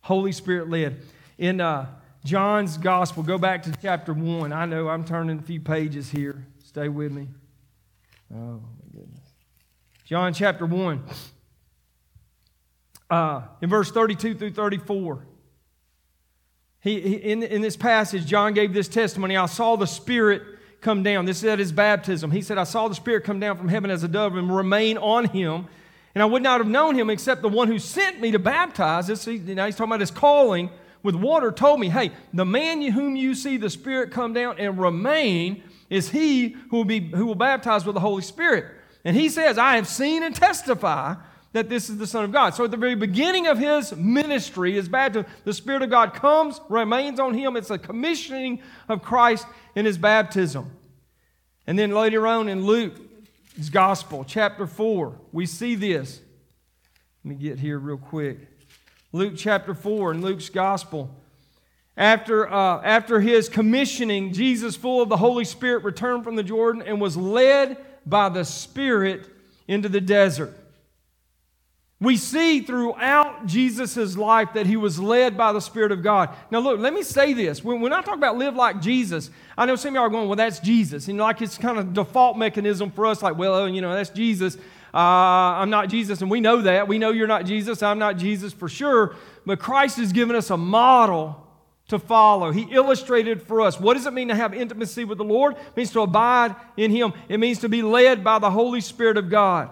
Holy 0.02 0.34
Spirit 0.34 0.70
led. 0.70 1.02
In 1.38 1.62
uh, 1.62 1.88
John's 2.26 2.78
Gospel, 2.78 3.24
go 3.24 3.38
back 3.38 3.64
to 3.64 3.74
chapter 3.82 4.14
1. 4.14 4.52
I 4.52 4.66
know 4.66 4.90
I'm 4.90 5.06
turning 5.06 5.40
a 5.40 5.42
few 5.42 5.62
pages 5.62 6.10
here. 6.10 6.46
Stay 6.66 6.90
with 6.90 7.14
me. 7.14 7.30
Oh, 8.34 8.60
my 8.60 8.60
goodness. 8.92 9.24
John 10.04 10.34
chapter 10.34 10.66
1. 10.66 11.02
Uh, 13.12 13.42
in 13.62 13.70
verse 13.70 13.92
32 13.92 14.36
through 14.36 14.52
34. 14.52 15.28
He, 16.80 17.02
he, 17.02 17.16
in, 17.16 17.44
in 17.44 17.62
this 17.62 17.76
passage, 17.76 18.26
John 18.26 18.54
gave 18.54 18.74
this 18.74 18.88
testimony 18.88 19.36
I 19.36 19.48
saw 19.48 19.76
the 19.76 19.86
Spirit 19.86 20.42
come 20.80 21.04
down. 21.04 21.26
This 21.26 21.40
is 21.40 21.44
at 21.44 21.60
his 21.60 21.74
baptism. 21.74 22.32
He 22.32 22.42
said, 22.42 22.58
I 22.58 22.64
saw 22.64 22.88
the 22.88 22.96
Spirit 22.96 23.26
come 23.26 23.42
down 23.42 23.58
from 23.58 23.68
heaven 23.68 23.92
as 23.92 24.04
a 24.04 24.08
dove 24.08 24.38
and 24.38 24.56
remain 24.56 24.98
on 24.98 25.26
him. 25.26 25.68
And 26.16 26.22
I 26.22 26.26
would 26.26 26.42
not 26.42 26.62
have 26.62 26.70
known 26.70 26.96
him 26.96 27.10
except 27.10 27.42
the 27.42 27.50
one 27.50 27.68
who 27.68 27.80
sent 27.80 28.22
me 28.22 28.32
to 28.32 28.40
baptize. 28.40 29.08
This, 29.08 29.28
now 29.28 29.66
he's 29.66 29.76
talking 29.76 29.92
about 29.92 30.00
his 30.00 30.10
calling 30.10 30.70
with 31.04 31.16
water, 31.16 31.52
told 31.52 31.82
me, 31.82 31.90
hey, 31.90 32.12
the 32.34 32.46
man 32.46 32.82
whom 32.82 33.18
you 33.18 33.36
see 33.36 33.58
the 33.58 33.70
Spirit 33.70 34.12
come 34.12 34.32
down 34.32 34.58
and 34.58 34.80
remain 34.80 35.64
is 35.90 36.10
he 36.10 36.56
who 36.70 36.78
will, 36.78 36.86
be, 36.86 37.00
who 37.00 37.26
will 37.26 37.36
baptize 37.36 37.86
with 37.86 37.96
the 37.96 38.00
Holy 38.00 38.22
Spirit. 38.22 38.66
And 39.04 39.18
he 39.18 39.28
says, 39.28 39.58
I 39.58 39.76
have 39.76 39.88
seen 39.88 40.24
and 40.24 40.34
testify 40.34 41.16
that 41.54 41.70
this 41.70 41.90
is 41.90 41.98
the 41.98 42.08
Son 42.08 42.24
of 42.24 42.32
God. 42.32 42.56
So 42.56 42.64
at 42.64 42.72
the 42.72 42.78
very 42.78 42.96
beginning 42.96 43.48
of 43.48 43.58
his 43.58 43.94
ministry, 43.96 44.74
his 44.74 44.88
baptism, 44.88 45.30
the 45.44 45.54
Spirit 45.54 45.82
of 45.82 45.90
God 45.90 46.14
comes, 46.14 46.62
remains 46.70 47.20
on 47.20 47.34
him. 47.34 47.58
It's 47.58 47.70
a 47.70 47.78
commissioning 47.78 48.62
of 48.88 49.02
Christ 49.02 49.46
in 49.76 49.86
his 49.86 49.98
baptism. 49.98 50.72
And 51.68 51.78
then 51.78 51.92
later 51.92 52.26
on 52.26 52.48
in 52.48 52.66
Luke's 52.66 53.70
Gospel, 53.70 54.24
chapter 54.26 54.66
4. 54.66 55.14
We 55.32 55.46
see 55.46 55.76
this. 55.76 56.22
Let 57.24 57.30
me 57.30 57.36
get 57.36 57.60
here 57.60 57.78
real 57.78 57.98
quick. 57.98 58.40
Luke 59.12 59.34
chapter 59.36 59.74
4 59.74 60.14
in 60.14 60.22
Luke's 60.22 60.50
Gospel. 60.50 61.14
After, 61.98 62.52
uh, 62.52 62.82
after 62.82 63.20
his 63.20 63.50
commissioning, 63.50 64.32
Jesus, 64.32 64.78
full 64.78 65.02
of 65.02 65.10
the 65.10 65.18
Holy 65.18 65.44
Spirit, 65.44 65.84
returned 65.84 66.24
from 66.24 66.38
the 66.38 66.44
Jordan 66.44 66.82
and 66.82 67.02
was 67.02 67.18
led 67.18 67.78
by 68.06 68.30
the 68.30 68.46
Spirit 68.46 69.28
into 69.68 69.90
the 69.90 70.00
desert. 70.02 70.58
We 72.02 72.18
see 72.18 72.62
throughout 72.62 73.46
Jesus' 73.46 74.18
life 74.18 74.54
that 74.56 74.66
he 74.66 74.76
was 74.76 75.00
led 75.00 75.38
by 75.38 75.54
the 75.54 75.60
Spirit 75.60 75.92
of 75.92 76.02
God. 76.02 76.36
Now, 76.50 76.58
look, 76.58 76.80
let 76.80 76.96
me 76.96 77.04
say 77.04 77.34
this. 77.34 77.64
When, 77.64 77.80
when 77.80 77.94
I 77.94 78.02
talk 78.02 78.16
about 78.16 78.40
live 78.40 78.56
like 78.56 78.82
Jesus, 78.82 79.30
I 79.56 79.68
know 79.68 79.76
some 79.76 79.90
of 79.90 79.96
y'all 79.96 80.06
are 80.06 80.10
going, 80.10 80.28
well, 80.28 80.36
that's 80.36 80.60
Jesus. 80.60 81.08
And 81.08 81.20
like 81.20 81.44
it's 81.44 81.60
kind 81.60 81.78
of 81.78 81.94
default 81.94 82.40
mechanism 82.40 82.90
for 82.90 83.06
us, 83.06 83.22
like, 83.22 83.38
well, 83.38 83.70
you 83.70 83.82
know, 83.82 83.94
that's 83.94 84.10
Jesus. 84.10 84.58
Uh, 84.92 84.98
I'm 84.98 85.70
not 85.70 85.90
Jesus, 85.90 86.22
and 86.22 86.32
we 86.32 86.42
know 86.42 86.64
that. 86.64 86.88
We 86.88 86.98
know 86.98 87.12
you're 87.12 87.28
not 87.28 87.46
Jesus. 87.46 87.84
I'm 87.84 88.00
not 88.00 88.18
Jesus 88.18 88.52
for 88.52 88.68
sure. 88.68 89.16
But 89.46 89.60
Christ 89.60 89.98
has 89.98 90.12
given 90.12 90.36
us 90.36 90.50
a 90.50 90.58
model 90.58 91.48
to 91.90 92.00
follow. 92.00 92.52
He 92.52 92.64
illustrated 92.72 93.44
for 93.44 93.62
us. 93.62 93.80
What 93.80 93.94
does 93.94 94.08
it 94.08 94.14
mean 94.14 94.30
to 94.30 94.36
have 94.36 94.56
intimacy 94.56 95.04
with 95.04 95.20
the 95.20 95.24
Lord? 95.24 95.54
It 95.54 95.78
means 95.78 95.92
to 95.92 96.02
abide 96.02 96.56
in 96.78 96.90
Him. 96.90 97.14
It 97.30 97.40
means 97.40 97.60
to 97.60 97.70
be 97.70 97.84
led 97.84 98.24
by 98.24 98.40
the 98.40 98.50
Holy 98.50 98.82
Spirit 98.82 99.18
of 99.18 99.30
God. 99.30 99.70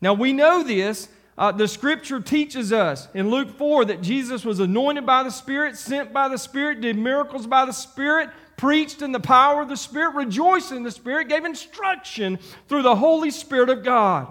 Now 0.00 0.14
we 0.14 0.32
know 0.32 0.62
this. 0.62 1.08
Uh, 1.36 1.52
the 1.52 1.68
scripture 1.68 2.20
teaches 2.20 2.72
us 2.72 3.06
in 3.14 3.30
Luke 3.30 3.56
4 3.56 3.86
that 3.86 4.02
Jesus 4.02 4.44
was 4.44 4.58
anointed 4.58 5.06
by 5.06 5.22
the 5.22 5.30
Spirit, 5.30 5.76
sent 5.76 6.12
by 6.12 6.28
the 6.28 6.36
Spirit, 6.36 6.80
did 6.80 6.98
miracles 6.98 7.46
by 7.46 7.64
the 7.64 7.72
Spirit, 7.72 8.30
preached 8.56 9.02
in 9.02 9.12
the 9.12 9.20
power 9.20 9.62
of 9.62 9.68
the 9.68 9.76
Spirit, 9.76 10.16
rejoiced 10.16 10.72
in 10.72 10.82
the 10.82 10.90
Spirit, 10.90 11.28
gave 11.28 11.44
instruction 11.44 12.40
through 12.68 12.82
the 12.82 12.96
Holy 12.96 13.30
Spirit 13.30 13.70
of 13.70 13.84
God. 13.84 14.26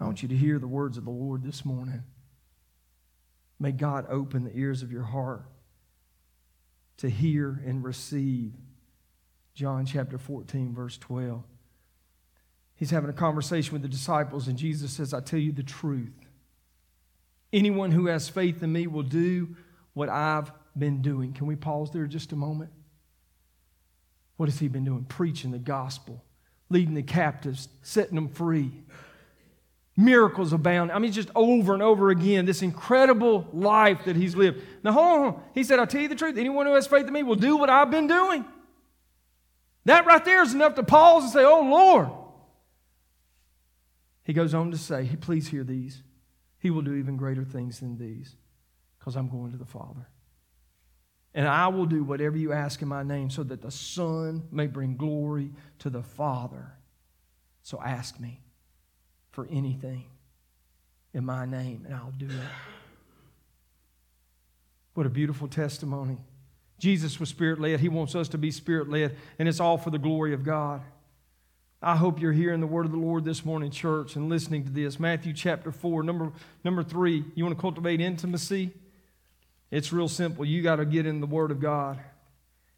I 0.00 0.04
want 0.04 0.22
you 0.22 0.28
to 0.28 0.36
hear 0.36 0.58
the 0.58 0.66
words 0.66 0.96
of 0.96 1.04
the 1.04 1.10
Lord 1.10 1.44
this 1.44 1.64
morning. 1.64 2.02
May 3.60 3.70
God 3.70 4.06
open 4.08 4.42
the 4.42 4.56
ears 4.56 4.82
of 4.82 4.90
your 4.90 5.04
heart 5.04 5.44
to 7.00 7.08
hear 7.08 7.62
and 7.66 7.82
receive. 7.82 8.52
John 9.54 9.86
chapter 9.86 10.18
14, 10.18 10.74
verse 10.74 10.98
12. 10.98 11.42
He's 12.76 12.90
having 12.90 13.10
a 13.10 13.14
conversation 13.14 13.72
with 13.72 13.82
the 13.82 13.88
disciples, 13.88 14.48
and 14.48 14.56
Jesus 14.56 14.92
says, 14.92 15.12
I 15.12 15.20
tell 15.20 15.38
you 15.38 15.52
the 15.52 15.62
truth. 15.62 16.12
Anyone 17.52 17.90
who 17.90 18.06
has 18.06 18.28
faith 18.28 18.62
in 18.62 18.72
me 18.72 18.86
will 18.86 19.02
do 19.02 19.56
what 19.92 20.08
I've 20.08 20.52
been 20.78 21.02
doing. 21.02 21.32
Can 21.32 21.46
we 21.46 21.56
pause 21.56 21.90
there 21.90 22.06
just 22.06 22.32
a 22.32 22.36
moment? 22.36 22.70
What 24.36 24.48
has 24.48 24.58
he 24.58 24.68
been 24.68 24.84
doing? 24.84 25.04
Preaching 25.04 25.50
the 25.50 25.58
gospel, 25.58 26.22
leading 26.68 26.94
the 26.94 27.02
captives, 27.02 27.68
setting 27.82 28.14
them 28.14 28.28
free 28.28 28.72
miracles 30.00 30.52
abound. 30.52 30.90
I 30.90 30.98
mean, 30.98 31.12
just 31.12 31.30
over 31.34 31.74
and 31.74 31.82
over 31.82 32.10
again, 32.10 32.46
this 32.46 32.62
incredible 32.62 33.46
life 33.52 34.04
that 34.06 34.16
he's 34.16 34.34
lived. 34.34 34.62
Now, 34.82 34.92
hold 34.92 35.26
on. 35.26 35.42
He 35.54 35.62
said, 35.64 35.78
I'll 35.78 35.86
tell 35.86 36.00
you 36.00 36.08
the 36.08 36.14
truth. 36.14 36.36
Anyone 36.36 36.66
who 36.66 36.74
has 36.74 36.86
faith 36.86 37.06
in 37.06 37.12
me 37.12 37.22
will 37.22 37.36
do 37.36 37.56
what 37.56 37.70
I've 37.70 37.90
been 37.90 38.06
doing. 38.06 38.44
That 39.84 40.06
right 40.06 40.24
there 40.24 40.42
is 40.42 40.54
enough 40.54 40.74
to 40.76 40.82
pause 40.82 41.24
and 41.24 41.32
say, 41.32 41.44
Oh, 41.44 41.60
Lord. 41.60 42.10
He 44.22 44.32
goes 44.32 44.54
on 44.54 44.70
to 44.70 44.78
say, 44.78 45.10
Please 45.20 45.48
hear 45.48 45.64
these. 45.64 46.02
He 46.58 46.70
will 46.70 46.82
do 46.82 46.94
even 46.94 47.16
greater 47.16 47.44
things 47.44 47.80
than 47.80 47.96
these 47.96 48.36
because 48.98 49.16
I'm 49.16 49.28
going 49.28 49.52
to 49.52 49.58
the 49.58 49.64
Father. 49.64 50.08
And 51.32 51.46
I 51.46 51.68
will 51.68 51.86
do 51.86 52.02
whatever 52.02 52.36
you 52.36 52.52
ask 52.52 52.82
in 52.82 52.88
my 52.88 53.02
name 53.02 53.30
so 53.30 53.42
that 53.44 53.62
the 53.62 53.70
Son 53.70 54.42
may 54.50 54.66
bring 54.66 54.96
glory 54.96 55.52
to 55.78 55.88
the 55.88 56.02
Father. 56.02 56.72
So 57.62 57.80
ask 57.80 58.18
me 58.18 58.42
for 59.30 59.46
anything 59.50 60.04
in 61.14 61.24
my 61.24 61.44
name, 61.44 61.82
and 61.86 61.94
I'll 61.94 62.12
do 62.16 62.26
it. 62.26 62.32
What 64.94 65.06
a 65.06 65.10
beautiful 65.10 65.48
testimony. 65.48 66.18
Jesus 66.78 67.20
was 67.20 67.28
spirit 67.28 67.60
led. 67.60 67.80
He 67.80 67.88
wants 67.88 68.14
us 68.14 68.28
to 68.30 68.38
be 68.38 68.50
spirit 68.50 68.88
led, 68.88 69.16
and 69.38 69.48
it's 69.48 69.60
all 69.60 69.78
for 69.78 69.90
the 69.90 69.98
glory 69.98 70.34
of 70.34 70.44
God. 70.44 70.82
I 71.82 71.96
hope 71.96 72.20
you're 72.20 72.32
hearing 72.32 72.60
the 72.60 72.66
word 72.66 72.84
of 72.84 72.92
the 72.92 72.98
Lord 72.98 73.24
this 73.24 73.44
morning, 73.44 73.70
church, 73.70 74.14
and 74.14 74.28
listening 74.28 74.64
to 74.64 74.70
this. 74.70 75.00
Matthew 75.00 75.32
chapter 75.32 75.72
4, 75.72 76.02
number, 76.02 76.32
number 76.62 76.82
3. 76.82 77.24
You 77.34 77.44
want 77.44 77.56
to 77.56 77.60
cultivate 77.60 78.00
intimacy? 78.00 78.72
It's 79.70 79.92
real 79.92 80.08
simple. 80.08 80.44
You 80.44 80.62
got 80.62 80.76
to 80.76 80.84
get 80.84 81.06
in 81.06 81.20
the 81.20 81.26
word 81.26 81.50
of 81.50 81.60
God. 81.60 81.98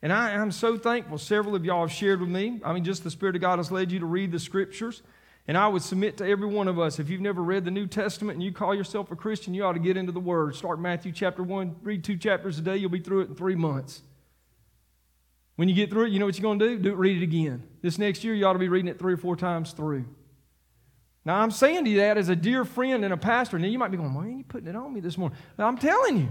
And 0.02 0.12
I, 0.12 0.32
am 0.32 0.52
so 0.52 0.76
thankful. 0.78 1.18
Several 1.18 1.56
of 1.56 1.64
y'all 1.64 1.86
have 1.86 1.92
shared 1.92 2.20
with 2.20 2.28
me. 2.28 2.60
I 2.64 2.72
mean, 2.72 2.84
just 2.84 3.02
the 3.02 3.10
Spirit 3.10 3.34
of 3.34 3.40
God 3.40 3.58
has 3.58 3.72
led 3.72 3.90
you 3.90 4.00
to 4.00 4.06
read 4.06 4.30
the 4.30 4.38
scriptures. 4.38 5.02
And 5.48 5.58
I 5.58 5.66
would 5.66 5.82
submit 5.82 6.18
to 6.18 6.26
every 6.26 6.46
one 6.46 6.68
of 6.68 6.78
us, 6.78 7.00
if 7.00 7.10
you've 7.10 7.20
never 7.20 7.42
read 7.42 7.64
the 7.64 7.70
New 7.70 7.86
Testament 7.86 8.36
and 8.36 8.42
you 8.44 8.52
call 8.52 8.74
yourself 8.74 9.10
a 9.10 9.16
Christian, 9.16 9.54
you 9.54 9.64
ought 9.64 9.72
to 9.72 9.80
get 9.80 9.96
into 9.96 10.12
the 10.12 10.20
Word. 10.20 10.54
Start 10.54 10.78
Matthew 10.78 11.10
chapter 11.10 11.42
1, 11.42 11.76
read 11.82 12.04
two 12.04 12.16
chapters 12.16 12.58
a 12.58 12.62
day, 12.62 12.76
you'll 12.76 12.90
be 12.90 13.00
through 13.00 13.22
it 13.22 13.28
in 13.28 13.34
three 13.34 13.56
months. 13.56 14.02
When 15.56 15.68
you 15.68 15.74
get 15.74 15.90
through 15.90 16.06
it, 16.06 16.12
you 16.12 16.18
know 16.18 16.26
what 16.26 16.38
you're 16.38 16.42
going 16.42 16.60
to 16.60 16.68
do? 16.68 16.78
Do 16.78 16.94
read 16.94 17.20
it 17.20 17.24
again. 17.24 17.64
This 17.82 17.98
next 17.98 18.24
year, 18.24 18.34
you 18.34 18.46
ought 18.46 18.54
to 18.54 18.58
be 18.58 18.68
reading 18.68 18.88
it 18.88 18.98
three 18.98 19.14
or 19.14 19.18
four 19.18 19.36
times 19.36 19.72
through. 19.72 20.06
Now, 21.24 21.36
I'm 21.40 21.50
saying 21.50 21.84
to 21.84 21.90
you 21.90 21.98
that 21.98 22.18
as 22.18 22.28
a 22.28 22.36
dear 22.36 22.64
friend 22.64 23.04
and 23.04 23.12
a 23.12 23.16
pastor, 23.16 23.56
and 23.56 23.70
you 23.70 23.78
might 23.78 23.90
be 23.90 23.96
going, 23.96 24.14
why 24.14 24.26
are 24.26 24.30
you 24.30 24.44
putting 24.44 24.68
it 24.68 24.76
on 24.76 24.94
me 24.94 25.00
this 25.00 25.18
morning? 25.18 25.36
I'm 25.58 25.78
telling 25.78 26.18
you. 26.18 26.28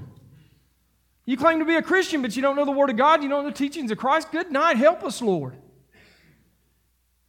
You 1.26 1.38
claim 1.38 1.60
to 1.60 1.66
be 1.66 1.76
a 1.76 1.82
Christian, 1.82 2.22
but 2.22 2.36
you 2.36 2.42
don't 2.42 2.56
know 2.56 2.66
the 2.66 2.72
Word 2.72 2.90
of 2.90 2.98
God, 2.98 3.22
you 3.22 3.30
don't 3.30 3.44
know 3.44 3.50
the 3.50 3.56
teachings 3.56 3.92
of 3.92 3.98
Christ. 3.98 4.32
Good 4.32 4.52
night. 4.52 4.78
Help 4.78 5.04
us, 5.04 5.22
Lord. 5.22 5.56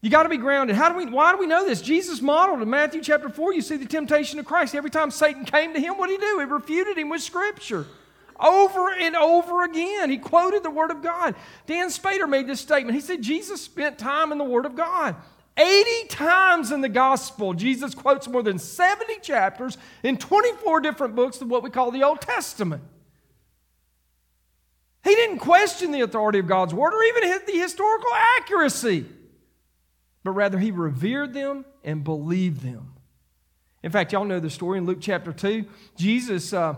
You 0.02 0.10
got 0.10 0.24
to 0.24 0.28
be 0.28 0.36
grounded. 0.36 0.74
How 0.74 0.88
do 0.88 0.96
we, 0.96 1.06
why 1.06 1.30
do 1.30 1.38
we 1.38 1.46
know 1.46 1.64
this? 1.64 1.80
Jesus 1.80 2.20
modeled 2.20 2.60
in 2.60 2.68
Matthew 2.68 3.00
chapter 3.00 3.28
4, 3.28 3.54
you 3.54 3.62
see 3.62 3.76
the 3.76 3.86
temptation 3.86 4.40
of 4.40 4.44
Christ. 4.44 4.74
Every 4.74 4.90
time 4.90 5.12
Satan 5.12 5.44
came 5.44 5.72
to 5.74 5.80
him, 5.80 5.96
what 5.96 6.08
did 6.08 6.20
he 6.20 6.26
do? 6.26 6.40
He 6.40 6.44
refuted 6.44 6.98
him 6.98 7.08
with 7.08 7.22
Scripture. 7.22 7.86
Over 8.40 8.92
and 8.92 9.14
over 9.14 9.62
again. 9.62 10.10
He 10.10 10.18
quoted 10.18 10.64
the 10.64 10.70
Word 10.70 10.90
of 10.90 11.02
God. 11.02 11.36
Dan 11.66 11.86
Spader 11.86 12.28
made 12.28 12.48
this 12.48 12.60
statement. 12.60 12.96
He 12.96 13.00
said, 13.00 13.22
Jesus 13.22 13.62
spent 13.62 13.96
time 13.96 14.32
in 14.32 14.38
the 14.38 14.44
Word 14.44 14.66
of 14.66 14.74
God. 14.74 15.14
80 15.56 16.08
times 16.08 16.72
in 16.72 16.80
the 16.80 16.88
gospel, 16.88 17.54
Jesus 17.54 17.94
quotes 17.94 18.26
more 18.26 18.42
than 18.42 18.58
70 18.58 19.20
chapters 19.20 19.78
in 20.02 20.16
24 20.16 20.80
different 20.80 21.14
books 21.14 21.40
of 21.40 21.48
what 21.48 21.62
we 21.62 21.70
call 21.70 21.92
the 21.92 22.02
Old 22.02 22.20
Testament. 22.20 22.82
He 25.04 25.14
didn't 25.14 25.38
question 25.38 25.92
the 25.92 26.00
authority 26.00 26.40
of 26.40 26.48
God's 26.48 26.74
Word 26.74 26.92
or 26.92 27.04
even 27.04 27.44
the 27.46 27.52
historical 27.52 28.10
accuracy 28.40 29.06
but 30.24 30.32
rather 30.32 30.58
he 30.58 30.70
revered 30.70 31.34
them 31.34 31.64
and 31.84 32.04
believed 32.04 32.62
them. 32.62 32.94
In 33.82 33.90
fact, 33.90 34.12
y'all 34.12 34.24
know 34.24 34.40
the 34.40 34.50
story 34.50 34.78
in 34.78 34.86
Luke 34.86 34.98
chapter 35.00 35.32
2. 35.32 35.64
Jesus, 35.96 36.52
uh, 36.52 36.76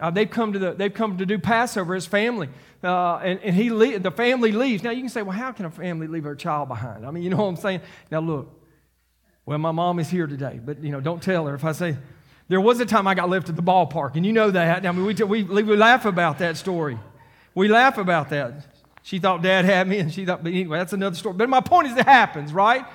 uh, 0.00 0.10
they've, 0.10 0.30
come 0.30 0.52
to 0.52 0.58
the, 0.58 0.72
they've 0.72 0.94
come 0.94 1.18
to 1.18 1.26
do 1.26 1.38
Passover, 1.38 1.94
his 1.94 2.06
family, 2.06 2.48
uh, 2.84 3.16
and, 3.16 3.40
and 3.40 3.56
he 3.56 3.70
le- 3.70 3.98
the 3.98 4.10
family 4.10 4.52
leaves. 4.52 4.82
Now, 4.82 4.90
you 4.90 5.00
can 5.00 5.08
say, 5.08 5.22
well, 5.22 5.36
how 5.36 5.50
can 5.50 5.64
a 5.64 5.70
family 5.70 6.06
leave 6.06 6.22
their 6.22 6.36
child 6.36 6.68
behind? 6.68 7.04
I 7.04 7.10
mean, 7.10 7.24
you 7.24 7.30
know 7.30 7.38
what 7.38 7.44
I'm 7.44 7.56
saying? 7.56 7.80
Now, 8.10 8.20
look, 8.20 8.60
well, 9.46 9.58
my 9.58 9.72
mom 9.72 9.98
is 9.98 10.08
here 10.08 10.26
today, 10.26 10.60
but, 10.64 10.82
you 10.82 10.92
know, 10.92 11.00
don't 11.00 11.22
tell 11.22 11.46
her. 11.46 11.54
If 11.54 11.64
I 11.64 11.72
say, 11.72 11.96
there 12.48 12.60
was 12.60 12.78
a 12.80 12.86
time 12.86 13.06
I 13.06 13.14
got 13.14 13.28
left 13.28 13.48
at 13.48 13.56
the 13.56 13.62
ballpark, 13.62 14.14
and 14.14 14.24
you 14.24 14.32
know 14.32 14.50
that. 14.50 14.86
I 14.86 14.92
mean, 14.92 15.06
we, 15.06 15.42
we, 15.42 15.62
we 15.62 15.76
laugh 15.76 16.04
about 16.04 16.38
that 16.38 16.56
story. 16.56 16.98
We 17.54 17.68
laugh 17.68 17.98
about 17.98 18.30
that. 18.30 18.66
She 19.04 19.18
thought 19.18 19.42
dad 19.42 19.66
had 19.66 19.86
me, 19.86 19.98
and 19.98 20.10
she 20.10 20.24
thought, 20.24 20.42
but 20.42 20.50
anyway, 20.50 20.78
that's 20.78 20.94
another 20.94 21.14
story. 21.14 21.34
But 21.34 21.50
my 21.50 21.60
point 21.60 21.88
is, 21.88 21.96
it 21.96 22.06
happens, 22.06 22.54
right? 22.54 22.86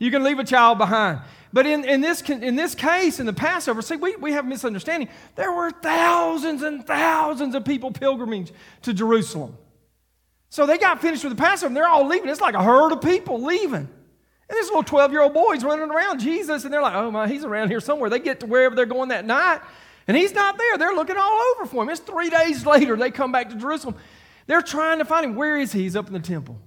You 0.00 0.10
can 0.10 0.24
leave 0.24 0.40
a 0.40 0.44
child 0.44 0.76
behind. 0.76 1.20
But 1.52 1.66
in, 1.66 1.84
in, 1.84 2.00
this, 2.00 2.20
in 2.22 2.56
this 2.56 2.74
case, 2.74 3.20
in 3.20 3.26
the 3.26 3.32
Passover, 3.32 3.80
see, 3.80 3.94
we, 3.94 4.16
we 4.16 4.32
have 4.32 4.44
misunderstanding. 4.44 5.08
There 5.36 5.52
were 5.52 5.70
thousands 5.70 6.62
and 6.62 6.84
thousands 6.84 7.54
of 7.54 7.64
people 7.64 7.92
pilgrimage 7.92 8.50
to 8.82 8.92
Jerusalem. 8.92 9.56
So 10.48 10.66
they 10.66 10.78
got 10.78 11.00
finished 11.00 11.22
with 11.22 11.36
the 11.36 11.40
Passover, 11.40 11.68
and 11.68 11.76
they're 11.76 11.86
all 11.86 12.08
leaving. 12.08 12.28
It's 12.28 12.40
like 12.40 12.56
a 12.56 12.62
herd 12.62 12.90
of 12.90 13.00
people 13.00 13.40
leaving. 13.40 13.86
And 13.86 13.88
this 14.48 14.66
little 14.66 14.82
12 14.82 15.12
year 15.12 15.22
old 15.22 15.32
boy's 15.32 15.62
running 15.62 15.92
around 15.92 16.18
Jesus, 16.18 16.64
and 16.64 16.74
they're 16.74 16.82
like, 16.82 16.96
oh 16.96 17.12
my, 17.12 17.28
he's 17.28 17.44
around 17.44 17.68
here 17.68 17.78
somewhere. 17.78 18.10
They 18.10 18.18
get 18.18 18.40
to 18.40 18.46
wherever 18.46 18.74
they're 18.74 18.84
going 18.84 19.10
that 19.10 19.24
night, 19.24 19.60
and 20.08 20.16
he's 20.16 20.34
not 20.34 20.58
there. 20.58 20.76
They're 20.76 20.96
looking 20.96 21.16
all 21.16 21.40
over 21.54 21.66
for 21.66 21.84
him. 21.84 21.88
It's 21.88 22.00
three 22.00 22.30
days 22.30 22.66
later, 22.66 22.96
they 22.96 23.12
come 23.12 23.30
back 23.30 23.50
to 23.50 23.54
Jerusalem. 23.54 23.94
They're 24.46 24.62
trying 24.62 24.98
to 24.98 25.04
find 25.04 25.24
him. 25.24 25.34
Where 25.34 25.58
is 25.58 25.72
he? 25.72 25.82
He's 25.82 25.96
up 25.96 26.06
in 26.06 26.12
the 26.12 26.20
temple. 26.20 26.58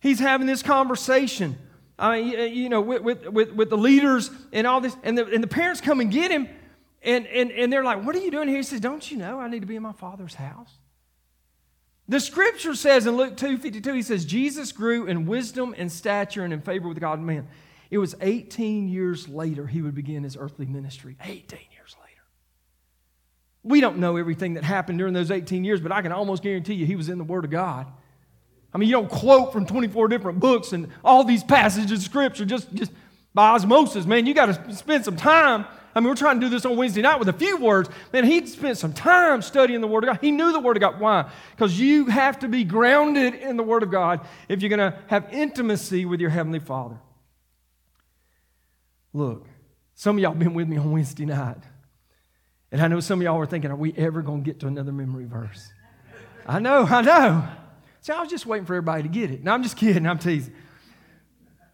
He's 0.00 0.18
having 0.18 0.46
this 0.46 0.62
conversation, 0.62 1.58
I 1.98 2.22
mean, 2.22 2.54
you 2.54 2.68
know, 2.68 2.80
with, 2.80 3.02
with, 3.02 3.52
with 3.52 3.70
the 3.70 3.76
leaders 3.76 4.30
and 4.52 4.66
all 4.66 4.80
this. 4.80 4.96
And 5.02 5.16
the, 5.18 5.26
and 5.26 5.42
the 5.42 5.48
parents 5.48 5.80
come 5.80 6.00
and 6.00 6.10
get 6.10 6.30
him, 6.30 6.48
and, 7.02 7.26
and, 7.26 7.50
and 7.50 7.72
they're 7.72 7.84
like, 7.84 8.04
What 8.04 8.16
are 8.16 8.20
you 8.20 8.30
doing 8.30 8.48
here? 8.48 8.58
He 8.58 8.62
says, 8.62 8.80
Don't 8.80 9.10
you 9.10 9.18
know 9.18 9.38
I 9.38 9.48
need 9.48 9.60
to 9.60 9.66
be 9.66 9.76
in 9.76 9.82
my 9.82 9.92
father's 9.92 10.34
house? 10.34 10.70
The 12.08 12.18
scripture 12.18 12.74
says 12.74 13.06
in 13.06 13.16
Luke 13.16 13.36
2 13.36 13.58
52, 13.58 13.92
he 13.92 14.02
says, 14.02 14.24
Jesus 14.24 14.72
grew 14.72 15.06
in 15.06 15.26
wisdom 15.26 15.74
and 15.78 15.92
stature 15.92 16.44
and 16.44 16.52
in 16.52 16.60
favor 16.60 16.88
with 16.88 16.98
God 16.98 17.18
and 17.18 17.26
man. 17.26 17.46
It 17.90 17.98
was 17.98 18.14
18 18.20 18.88
years 18.88 19.28
later 19.28 19.66
he 19.66 19.82
would 19.82 19.94
begin 19.94 20.24
his 20.24 20.36
earthly 20.36 20.66
ministry. 20.66 21.16
18 21.22 21.58
we 23.62 23.80
don't 23.80 23.98
know 23.98 24.16
everything 24.16 24.54
that 24.54 24.64
happened 24.64 24.98
during 24.98 25.14
those 25.14 25.30
18 25.30 25.64
years, 25.64 25.80
but 25.80 25.92
I 25.92 26.02
can 26.02 26.12
almost 26.12 26.42
guarantee 26.42 26.74
you 26.74 26.86
he 26.86 26.96
was 26.96 27.08
in 27.08 27.18
the 27.18 27.24
Word 27.24 27.44
of 27.44 27.50
God. 27.50 27.86
I 28.72 28.78
mean, 28.78 28.88
you 28.88 28.94
don't 28.94 29.10
quote 29.10 29.52
from 29.52 29.66
24 29.66 30.08
different 30.08 30.40
books 30.40 30.72
and 30.72 30.88
all 31.04 31.24
these 31.24 31.44
passages 31.44 31.92
of 31.92 32.00
Scripture 32.00 32.44
just, 32.44 32.72
just 32.72 32.92
by 33.34 33.50
osmosis, 33.50 34.06
man. 34.06 34.26
You 34.26 34.34
got 34.34 34.46
to 34.46 34.74
spend 34.74 35.04
some 35.04 35.16
time. 35.16 35.66
I 35.94 36.00
mean, 36.00 36.08
we're 36.08 36.14
trying 36.14 36.38
to 36.40 36.46
do 36.46 36.50
this 36.50 36.64
on 36.64 36.76
Wednesday 36.76 37.02
night 37.02 37.18
with 37.18 37.28
a 37.28 37.32
few 37.32 37.56
words. 37.56 37.90
Man, 38.12 38.24
he 38.24 38.46
spent 38.46 38.78
some 38.78 38.92
time 38.92 39.42
studying 39.42 39.80
the 39.80 39.88
Word 39.88 40.04
of 40.04 40.08
God. 40.10 40.18
He 40.20 40.30
knew 40.30 40.52
the 40.52 40.60
Word 40.60 40.76
of 40.76 40.80
God. 40.80 41.00
Why? 41.00 41.28
Because 41.50 41.78
you 41.78 42.06
have 42.06 42.38
to 42.40 42.48
be 42.48 42.62
grounded 42.62 43.34
in 43.34 43.56
the 43.56 43.64
Word 43.64 43.82
of 43.82 43.90
God 43.90 44.20
if 44.48 44.62
you're 44.62 44.68
going 44.74 44.92
to 44.92 44.96
have 45.08 45.26
intimacy 45.32 46.04
with 46.04 46.20
your 46.20 46.30
Heavenly 46.30 46.60
Father. 46.60 46.98
Look, 49.12 49.46
some 49.94 50.16
of 50.16 50.22
y'all 50.22 50.34
been 50.34 50.54
with 50.54 50.68
me 50.68 50.76
on 50.76 50.92
Wednesday 50.92 51.24
night. 51.24 51.58
And 52.72 52.80
I 52.80 52.88
know 52.88 53.00
some 53.00 53.20
of 53.20 53.24
y'all 53.24 53.38
were 53.38 53.46
thinking, 53.46 53.70
are 53.70 53.76
we 53.76 53.92
ever 53.96 54.22
going 54.22 54.42
to 54.42 54.44
get 54.44 54.60
to 54.60 54.66
another 54.66 54.92
memory 54.92 55.24
verse? 55.24 55.72
I 56.46 56.58
know, 56.60 56.84
I 56.84 57.02
know. 57.02 57.48
See, 58.00 58.12
I 58.12 58.20
was 58.20 58.30
just 58.30 58.46
waiting 58.46 58.66
for 58.66 58.74
everybody 58.74 59.02
to 59.02 59.08
get 59.08 59.30
it. 59.30 59.42
No, 59.42 59.52
I'm 59.52 59.62
just 59.62 59.76
kidding. 59.76 60.06
I'm 60.06 60.18
teasing. 60.18 60.54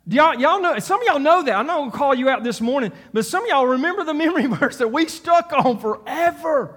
Y'all, 0.09 0.35
y'all 0.35 0.61
know, 0.61 0.79
some 0.79 1.01
of 1.01 1.07
y'all 1.07 1.19
know 1.19 1.43
that. 1.43 1.55
I'm 1.55 1.67
not 1.67 1.79
going 1.79 1.91
to 1.91 1.97
call 1.97 2.15
you 2.15 2.29
out 2.29 2.45
this 2.45 2.61
morning, 2.61 2.93
but 3.13 3.27
some 3.27 3.43
of 3.43 3.49
y'all 3.49 3.67
remember 3.67 4.05
the 4.05 4.15
memory 4.15 4.47
verse 4.47 4.79
that 4.79 4.89
we 4.89 5.07
stuck 5.07 5.53
on 5.53 5.79
forever. 5.79 6.77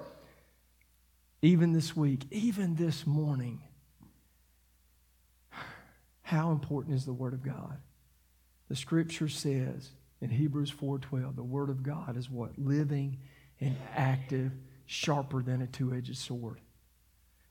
Even 1.42 1.72
this 1.72 1.96
week, 1.96 2.26
even 2.32 2.76
this 2.76 3.08
morning. 3.08 3.62
How 6.22 6.52
important 6.52 6.96
is 6.96 7.06
the 7.06 7.14
Word 7.14 7.34
of 7.34 7.42
God? 7.42 7.78
The 8.68 8.76
Scripture 8.76 9.30
says 9.30 9.92
in 10.22 10.30
Hebrews 10.30 10.72
4:12, 10.72 11.36
the 11.36 11.44
Word 11.44 11.70
of 11.70 11.82
God 11.82 12.18
is 12.18 12.30
what? 12.30 12.60
Living 12.60 13.18
and 13.60 13.76
active, 13.96 14.52
sharper 14.86 15.42
than 15.42 15.62
a 15.62 15.68
two-edged 15.68 16.18
sword 16.18 16.60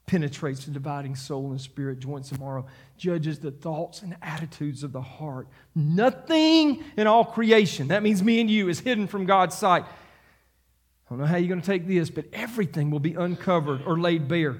penetrates 0.08 0.64
the 0.64 0.72
dividing 0.72 1.14
soul 1.14 1.52
and 1.52 1.60
spirit, 1.60 2.00
joints 2.00 2.32
and 2.32 2.40
marrow, 2.40 2.66
judges 2.96 3.38
the 3.38 3.52
thoughts 3.52 4.02
and 4.02 4.16
attitudes 4.22 4.82
of 4.82 4.90
the 4.90 5.00
heart. 5.00 5.46
Nothing 5.74 6.82
in 6.96 7.06
all 7.06 7.24
creation, 7.24 7.88
that 7.88 8.02
means 8.02 8.22
me 8.22 8.40
and 8.40 8.50
you, 8.50 8.68
is 8.68 8.80
hidden 8.80 9.06
from 9.06 9.26
God's 9.26 9.56
sight. 9.56 9.84
I 9.84 11.10
don't 11.10 11.20
know 11.20 11.26
how 11.26 11.36
you're 11.36 11.48
going 11.48 11.60
to 11.60 11.66
take 11.66 11.86
this, 11.86 12.10
but 12.10 12.24
everything 12.32 12.90
will 12.90 12.98
be 12.98 13.14
uncovered 13.14 13.82
or 13.86 13.98
laid 13.98 14.26
bare. 14.26 14.56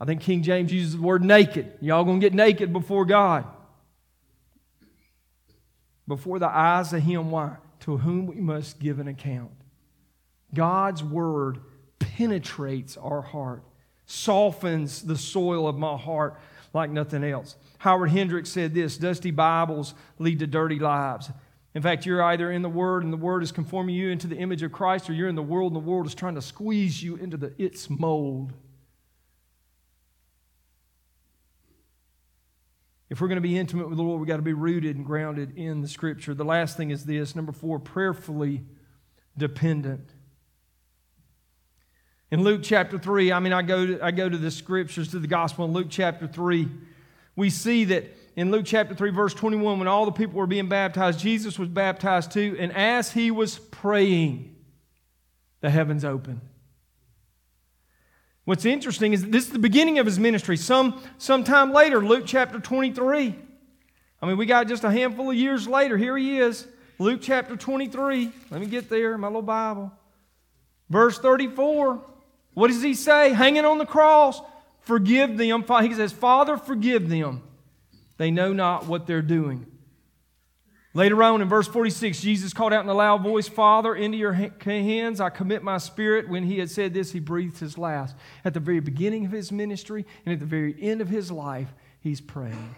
I 0.00 0.04
think 0.04 0.22
King 0.22 0.42
James 0.42 0.72
uses 0.72 0.96
the 0.96 1.02
word 1.02 1.22
naked. 1.22 1.74
Y'all 1.80 2.04
going 2.04 2.20
to 2.20 2.24
get 2.24 2.34
naked 2.34 2.72
before 2.72 3.04
God. 3.04 3.44
Before 6.08 6.38
the 6.38 6.48
eyes 6.48 6.92
of 6.92 7.02
Him, 7.02 7.30
why? 7.30 7.56
To 7.80 7.98
whom 7.98 8.26
we 8.26 8.36
must 8.36 8.80
give 8.80 8.98
an 8.98 9.06
account. 9.06 9.52
God's 10.54 11.02
word 11.02 11.60
penetrates 11.98 12.96
our 12.96 13.22
heart 13.22 13.62
softens 14.12 15.02
the 15.02 15.16
soil 15.16 15.66
of 15.66 15.78
my 15.78 15.96
heart 15.96 16.38
like 16.74 16.90
nothing 16.90 17.24
else. 17.24 17.56
Howard 17.78 18.10
Hendricks 18.10 18.50
said 18.50 18.74
this 18.74 18.96
dusty 18.98 19.30
Bibles 19.30 19.94
lead 20.18 20.38
to 20.40 20.46
dirty 20.46 20.78
lives. 20.78 21.30
In 21.74 21.82
fact, 21.82 22.04
you're 22.04 22.22
either 22.22 22.50
in 22.50 22.60
the 22.60 22.68
Word 22.68 23.04
and 23.04 23.12
the 23.12 23.16
Word 23.16 23.42
is 23.42 23.52
conforming 23.52 23.94
you 23.94 24.10
into 24.10 24.26
the 24.26 24.36
image 24.36 24.62
of 24.62 24.72
Christ, 24.72 25.08
or 25.08 25.14
you're 25.14 25.28
in 25.28 25.34
the 25.34 25.42
world 25.42 25.72
and 25.72 25.82
the 25.82 25.90
world 25.90 26.06
is 26.06 26.14
trying 26.14 26.34
to 26.34 26.42
squeeze 26.42 27.02
you 27.02 27.16
into 27.16 27.38
the, 27.38 27.54
its 27.56 27.88
mold. 27.88 28.52
If 33.08 33.20
we're 33.20 33.28
going 33.28 33.36
to 33.36 33.42
be 33.42 33.58
intimate 33.58 33.88
with 33.88 33.96
the 33.96 34.02
Lord, 34.02 34.20
we've 34.20 34.28
got 34.28 34.36
to 34.36 34.42
be 34.42 34.52
rooted 34.52 34.96
and 34.96 35.04
grounded 35.04 35.56
in 35.56 35.80
the 35.80 35.88
Scripture. 35.88 36.34
The 36.34 36.44
last 36.44 36.76
thing 36.76 36.90
is 36.90 37.04
this 37.04 37.34
number 37.34 37.52
four, 37.52 37.78
prayerfully 37.78 38.62
dependent. 39.36 40.12
In 42.32 42.42
Luke 42.44 42.62
chapter 42.62 42.98
3, 42.98 43.30
I 43.30 43.40
mean, 43.40 43.52
I 43.52 43.60
go 43.60 43.86
to, 43.86 44.02
I 44.02 44.10
go 44.10 44.26
to 44.26 44.38
the 44.38 44.50
scriptures, 44.50 45.08
to 45.10 45.18
the 45.18 45.26
gospel 45.26 45.66
in 45.66 45.72
Luke 45.72 45.88
chapter 45.90 46.26
3. 46.26 46.66
We 47.36 47.50
see 47.50 47.84
that 47.84 48.06
in 48.36 48.50
Luke 48.50 48.64
chapter 48.64 48.94
3, 48.94 49.10
verse 49.10 49.34
21, 49.34 49.78
when 49.78 49.86
all 49.86 50.06
the 50.06 50.12
people 50.12 50.36
were 50.36 50.46
being 50.46 50.70
baptized, 50.70 51.20
Jesus 51.20 51.58
was 51.58 51.68
baptized 51.68 52.32
too. 52.32 52.56
And 52.58 52.74
as 52.74 53.12
he 53.12 53.30
was 53.30 53.58
praying, 53.58 54.56
the 55.60 55.68
heavens 55.68 56.06
opened. 56.06 56.40
What's 58.46 58.64
interesting 58.64 59.12
is 59.12 59.26
this 59.26 59.48
is 59.48 59.50
the 59.50 59.58
beginning 59.58 59.98
of 59.98 60.06
his 60.06 60.18
ministry. 60.18 60.56
Some 60.56 61.02
sometime 61.18 61.70
later, 61.70 62.00
Luke 62.02 62.24
chapter 62.24 62.58
23. 62.58 63.34
I 64.22 64.26
mean, 64.26 64.38
we 64.38 64.46
got 64.46 64.68
just 64.68 64.84
a 64.84 64.90
handful 64.90 65.28
of 65.28 65.36
years 65.36 65.68
later. 65.68 65.98
Here 65.98 66.16
he 66.16 66.38
is, 66.38 66.66
Luke 66.98 67.20
chapter 67.22 67.58
23. 67.58 68.32
Let 68.50 68.58
me 68.58 68.68
get 68.68 68.88
there, 68.88 69.18
my 69.18 69.26
little 69.26 69.42
Bible. 69.42 69.92
Verse 70.88 71.18
34. 71.18 72.06
What 72.54 72.68
does 72.68 72.82
he 72.82 72.94
say? 72.94 73.32
Hanging 73.32 73.64
on 73.64 73.78
the 73.78 73.86
cross, 73.86 74.40
forgive 74.80 75.38
them. 75.38 75.64
He 75.82 75.94
says, 75.94 76.12
Father, 76.12 76.56
forgive 76.56 77.08
them. 77.08 77.42
They 78.18 78.30
know 78.30 78.52
not 78.52 78.86
what 78.86 79.06
they're 79.06 79.22
doing. 79.22 79.66
Later 80.94 81.22
on 81.22 81.40
in 81.40 81.48
verse 81.48 81.66
46, 81.66 82.20
Jesus 82.20 82.52
called 82.52 82.74
out 82.74 82.84
in 82.84 82.90
a 82.90 82.94
loud 82.94 83.22
voice, 83.22 83.48
Father, 83.48 83.94
into 83.94 84.18
your 84.18 84.34
hands 84.34 85.20
I 85.22 85.30
commit 85.30 85.62
my 85.62 85.78
spirit. 85.78 86.28
When 86.28 86.44
he 86.44 86.58
had 86.58 86.70
said 86.70 86.92
this, 86.92 87.12
he 87.12 87.18
breathed 87.18 87.58
his 87.58 87.78
last. 87.78 88.14
At 88.44 88.52
the 88.52 88.60
very 88.60 88.80
beginning 88.80 89.24
of 89.24 89.32
his 89.32 89.50
ministry 89.50 90.04
and 90.26 90.34
at 90.34 90.40
the 90.40 90.46
very 90.46 90.76
end 90.78 91.00
of 91.00 91.08
his 91.08 91.32
life, 91.32 91.72
he's 92.00 92.20
praying. 92.20 92.74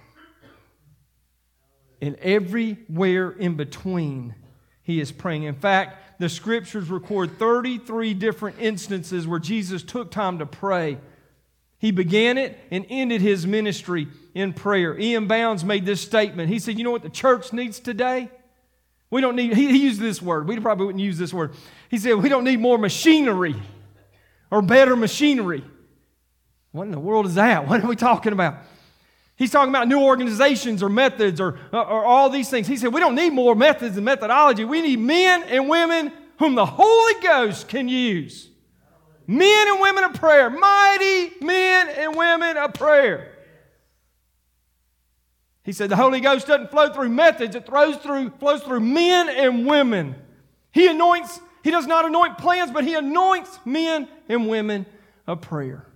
And 2.01 2.15
everywhere 2.17 3.31
in 3.31 3.57
between, 3.57 4.37
he 4.85 5.01
is 5.01 5.11
praying. 5.11 5.43
In 5.43 5.57
fact, 5.57 6.04
the 6.19 6.29
scriptures 6.29 6.91
record 6.91 7.39
33 7.39 8.15
different 8.15 8.57
instances 8.61 9.27
where 9.27 9.41
Jesus 9.41 9.83
took 9.83 10.11
time 10.11 10.39
to 10.39 10.47
pray. 10.47 10.99
He 11.79 11.91
began 11.91 12.39
it 12.39 12.59
and 12.71 12.87
ended 12.89 13.21
his 13.21 13.47
ministry 13.47 14.09
in 14.35 14.53
prayer. 14.53 14.99
E.M. 14.99 15.29
Bounds 15.29 15.65
made 15.65 15.85
this 15.85 16.01
statement. 16.01 16.49
He 16.49 16.59
said, 16.59 16.79
You 16.79 16.85
know 16.85 16.91
what 16.91 17.03
the 17.03 17.11
church 17.11 17.53
needs 17.53 17.81
today? 17.81 18.31
We 19.11 19.21
don't 19.21 19.37
need, 19.37 19.55
he, 19.55 19.71
he 19.71 19.85
used 19.85 20.01
this 20.01 20.23
word. 20.23 20.49
We 20.49 20.59
probably 20.59 20.87
wouldn't 20.87 21.05
use 21.05 21.19
this 21.19 21.33
word. 21.33 21.53
He 21.91 21.99
said, 21.99 22.15
We 22.15 22.29
don't 22.29 22.45
need 22.45 22.59
more 22.59 22.79
machinery 22.79 23.61
or 24.51 24.63
better 24.63 24.97
machinery. 24.97 25.65
What 26.73 26.85
in 26.85 26.91
the 26.91 26.99
world 26.99 27.27
is 27.27 27.35
that? 27.37 27.69
What 27.69 27.85
are 27.85 27.87
we 27.87 27.97
talking 27.97 28.33
about? 28.33 28.57
He's 29.37 29.51
talking 29.51 29.71
about 29.71 29.89
new 29.89 30.01
organizations 30.01 30.83
or 30.83 30.89
methods 30.89 31.41
or, 31.41 31.59
uh, 31.73 31.81
or 31.83 32.05
all 32.05 32.31
these 32.31 32.49
things. 32.49 32.69
He 32.69 32.77
said, 32.77 32.93
We 32.93 33.01
don't 33.01 33.17
need 33.17 33.33
more 33.33 33.55
methods 33.55 33.97
and 33.97 34.05
methodology. 34.05 34.65
We 34.65 34.81
need 34.81 35.01
men 35.01 35.43
and 35.45 35.69
women 35.69 36.13
whom 36.39 36.55
the 36.55 36.67
Holy 36.67 37.21
Ghost 37.23 37.69
can 37.69 37.89
use. 37.89 38.49
Men 39.27 39.69
and 39.69 39.81
women 39.81 40.05
of 40.05 40.15
prayer, 40.15 40.51
mighty 40.51 41.33
men 41.45 41.89
and 41.89 42.15
women 42.15 42.57
of 42.57 42.75
prayer. 42.75 43.33
He 45.63 45.73
said 45.73 45.89
the 45.89 45.97
Holy 45.97 46.21
Ghost 46.21 46.47
doesn't 46.47 46.71
flow 46.71 46.93
through 46.93 47.09
methods, 47.09 47.57
it 47.57 47.67
flows 47.67 47.97
through, 47.97 48.31
flows 48.39 48.63
through 48.63 48.81
men 48.81 49.31
and 49.31 49.67
women. 49.67 50.15
He 50.73 50.87
anoints, 50.89 51.41
he 51.63 51.71
does 51.71 51.87
not 51.87 52.05
anoint 52.05 52.37
plans, 52.37 52.71
but 52.71 52.85
he 52.85 52.95
anoints 52.95 53.59
men 53.65 54.07
and 54.29 54.47
women 54.47 54.85
of 55.27 55.41
prayer. 55.41 55.87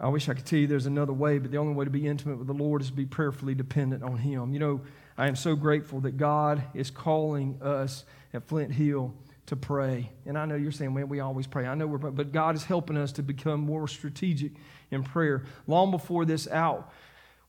I 0.00 0.08
wish 0.08 0.28
I 0.30 0.34
could 0.34 0.46
tell 0.46 0.58
you 0.58 0.66
there's 0.66 0.86
another 0.86 1.12
way, 1.12 1.38
but 1.38 1.50
the 1.50 1.58
only 1.58 1.74
way 1.74 1.84
to 1.84 1.90
be 1.90 2.06
intimate 2.06 2.38
with 2.38 2.46
the 2.46 2.54
Lord 2.54 2.80
is 2.80 2.88
to 2.88 2.94
be 2.94 3.04
prayerfully 3.04 3.54
dependent 3.54 4.02
on 4.02 4.16
Him. 4.16 4.54
You 4.54 4.58
know, 4.58 4.80
I 5.18 5.28
am 5.28 5.36
so 5.36 5.54
grateful 5.54 6.00
that 6.00 6.16
God 6.16 6.62
is 6.72 6.90
calling 6.90 7.60
us 7.60 8.04
at 8.32 8.48
Flint 8.48 8.72
Hill 8.72 9.12
to 9.46 9.56
pray. 9.56 10.10
And 10.24 10.38
I 10.38 10.46
know 10.46 10.54
you're 10.54 10.72
saying, 10.72 10.94
man, 10.94 11.08
we 11.08 11.20
always 11.20 11.46
pray. 11.46 11.66
I 11.66 11.74
know 11.74 11.86
we're, 11.86 11.98
but 11.98 12.32
God 12.32 12.54
is 12.54 12.64
helping 12.64 12.96
us 12.96 13.12
to 13.12 13.22
become 13.22 13.60
more 13.60 13.86
strategic 13.88 14.52
in 14.90 15.02
prayer. 15.02 15.44
Long 15.66 15.90
before 15.90 16.24
this 16.24 16.48
out 16.48 16.90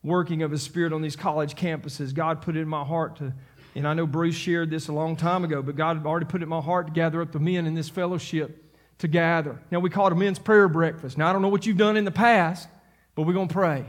working 0.04 0.42
of 0.42 0.52
His 0.52 0.62
Spirit 0.62 0.92
on 0.92 1.02
these 1.02 1.16
college 1.16 1.56
campuses, 1.56 2.14
God 2.14 2.42
put 2.42 2.58
it 2.58 2.62
in 2.62 2.68
my 2.68 2.84
heart 2.84 3.18
to, 3.18 3.34
and 3.76 3.88
I 3.88 3.94
know 3.94 4.06
Bruce 4.08 4.36
shared 4.36 4.70
this 4.70 4.90
a 4.90 4.94
long 4.94 5.16
time 5.16 5.46
ago, 5.46 5.62
but 5.62 5.78
God 5.78 5.98
had 5.98 6.06
already 6.06 6.26
put 6.26 6.42
it 6.42 6.44
in 6.44 6.50
my 6.50 6.60
heart 6.60 6.88
to 6.88 6.94
gather 6.94 7.22
up 7.22 7.32
the 7.32 7.40
men 7.40 7.66
in 7.66 7.76
this 7.76 7.88
fellowship 7.88 8.71
to 9.02 9.08
gather. 9.08 9.60
Now, 9.70 9.80
we 9.80 9.90
call 9.90 10.08
it 10.08 10.14
a 10.14 10.16
men's 10.16 10.40
prayer 10.40 10.68
breakfast. 10.68 11.18
Now, 11.18 11.30
I 11.30 11.34
don't 11.34 11.42
know 11.42 11.50
what 11.50 11.66
you've 11.66 11.78
done 11.78 11.98
in 11.98 12.06
the 12.06 12.12
past, 12.12 12.68
but 13.16 13.24
we're 13.24 13.34
going 13.34 13.48
to 13.48 13.54
pray. 13.54 13.86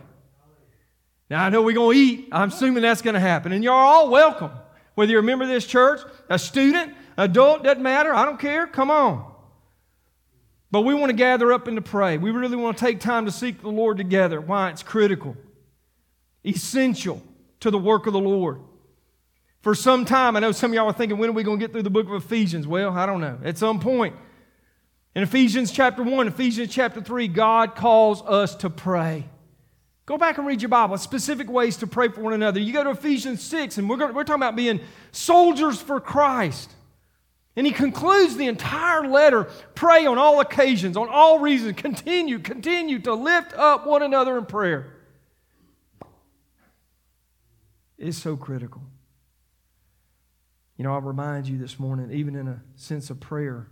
Now, 1.31 1.45
I 1.45 1.49
know 1.49 1.63
we're 1.63 1.75
going 1.75 1.97
to 1.97 2.03
eat. 2.03 2.29
I'm 2.33 2.49
assuming 2.49 2.83
that's 2.83 3.03
going 3.03 3.15
to 3.15 3.21
happen. 3.21 3.53
And 3.53 3.65
you're 3.65 3.73
all 3.73 4.11
welcome. 4.11 4.51
Whether 4.95 5.13
you're 5.13 5.21
a 5.21 5.25
member 5.25 5.45
of 5.45 5.51
this 5.51 5.67
church, 5.67 6.01
a 6.29 6.39
student, 6.39 6.95
adult, 7.17 7.63
doesn't 7.63 7.83
matter. 7.83 8.13
I 8.13 8.25
don't 8.27 8.39
care. 8.39 8.67
Come 8.67 8.91
on. 8.91 9.33
But 10.71 10.83
we 10.83 10.95
want 10.95 11.11
to 11.11 11.17
gather 11.17 11.53
up 11.53 11.69
and 11.69 11.77
to 11.77 11.83
pray. 11.83 12.19
We 12.19 12.31
really 12.31 12.57
want 12.57 12.79
to 12.79 12.85
take 12.85 13.01
time 13.01 13.27
to 13.27 13.33
seek 13.33 13.61
the 13.63 13.69
Lord 13.69 13.99
together. 13.99 14.41
Why? 14.41 14.71
It's 14.71 14.83
critical, 14.83 15.37
essential 16.45 17.23
to 17.61 17.71
the 17.71 17.79
work 17.79 18.07
of 18.07 18.15
the 18.15 18.21
Lord. 18.21 18.61
For 19.61 19.75
some 19.75 20.05
time, 20.05 20.35
I 20.35 20.41
know 20.41 20.51
some 20.51 20.73
of 20.73 20.75
y'all 20.75 20.89
are 20.89 20.93
thinking, 20.93 21.19
when 21.19 21.29
are 21.29 21.33
we 21.33 21.45
going 21.45 21.59
to 21.59 21.65
get 21.65 21.73
through 21.73 21.83
the 21.83 21.91
book 21.91 22.09
of 22.09 22.15
Ephesians? 22.15 22.67
Well, 22.67 22.91
I 22.91 23.07
don't 23.07 23.21
know. 23.21 23.39
At 23.45 23.59
some 23.59 23.81
point, 23.81 24.17
in 25.15 25.23
Ephesians 25.23 25.71
chapter 25.71 26.03
1, 26.03 26.29
Ephesians 26.29 26.73
chapter 26.73 27.01
3, 27.01 27.29
God 27.29 27.75
calls 27.75 28.23
us 28.23 28.55
to 28.57 28.71
pray. 28.71 29.29
Go 30.07 30.19
back 30.19 30.39
and 30.39 30.47
read 30.47 30.63
your 30.63 30.69
Bible, 30.69 30.99
specific 30.99 31.49
ways 31.49 31.77
to 31.79 31.87
pray 31.87 32.09
for 32.09 32.23
one 32.23 32.33
another. 32.33 32.59
You 32.59 32.73
go 32.73 32.83
to 32.83 32.91
Ephesians 32.91 33.43
6, 33.43 33.79
and 33.79 33.89
we're, 33.89 33.99
going, 33.99 34.15
we're 34.15 34.25
talking 34.25 34.43
about 34.43 34.57
being 34.57 34.81
soldiers 35.13 35.81
for 35.81 36.01
Christ. 36.01 36.71
And 37.55 37.67
he 37.67 37.73
concludes 37.73 38.37
the 38.37 38.47
entire 38.47 39.07
letter 39.07 39.45
pray 39.75 40.07
on 40.07 40.17
all 40.19 40.41
occasions, 40.41 40.97
on 40.97 41.09
all 41.09 41.39
reasons. 41.39 41.77
Continue, 41.77 42.39
continue 42.39 42.99
to 43.01 43.15
lift 43.15 43.53
up 43.53 43.87
one 43.87 44.03
another 44.03 44.39
in 44.39 44.47
prayer. 44.47 44.95
It 47.99 48.09
is 48.09 48.17
so 48.21 48.37
critical. 48.37 48.83
You 50.77 50.85
know, 50.85 50.95
I'll 50.95 51.01
remind 51.01 51.47
you 51.47 51.59
this 51.59 51.79
morning, 51.79 52.11
even 52.11 52.35
in 52.35 52.49
a 52.49 52.63
sense 52.75 53.11
of 53.11 53.21
prayer, 53.21 53.69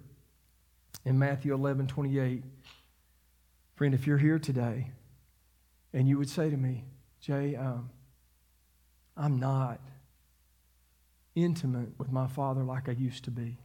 in 1.05 1.19
Matthew 1.19 1.55
11 1.55 1.87
28. 1.87 2.45
Friend, 3.75 3.95
if 3.95 4.07
you're 4.07 4.19
here 4.19 4.39
today 4.39 4.91
and 5.93 6.07
you 6.07 6.19
would 6.19 6.29
say 6.29 6.51
to 6.51 6.57
me, 6.57 6.85
Jay, 7.21 7.57
um, 7.57 7.91
I'm 9.17 9.39
not 9.39 9.81
intimate 11.35 11.99
with 11.99 12.11
my 12.13 12.27
father 12.27 12.63
like 12.63 12.89
I 12.89 12.93
used 12.93 13.25
to 13.25 13.31
be. 13.31 13.59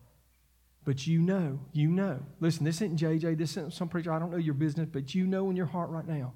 But 0.84 1.08
you 1.08 1.20
know, 1.20 1.60
you 1.74 1.90
know. 1.90 2.20
Listen, 2.40 2.64
this 2.64 2.76
isn't 2.76 3.00
JJ, 3.00 3.38
this 3.38 3.52
isn't 3.52 3.74
some 3.74 3.90
preacher, 3.90 4.14
I 4.14 4.20
don't 4.20 4.32
know 4.32 4.38
your 4.38 4.54
business, 4.54 4.88
but 4.92 5.16
you 5.16 5.26
know 5.26 5.50
in 5.50 5.56
your 5.56 5.66
heart 5.66 5.90
right 5.90 6.08
now 6.08 6.34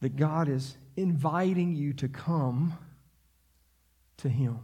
that 0.00 0.16
God 0.16 0.48
is 0.48 0.76
inviting 0.96 1.74
you 1.74 1.92
to 1.94 2.08
come 2.08 2.76
to 4.18 4.28
Him. 4.28 4.60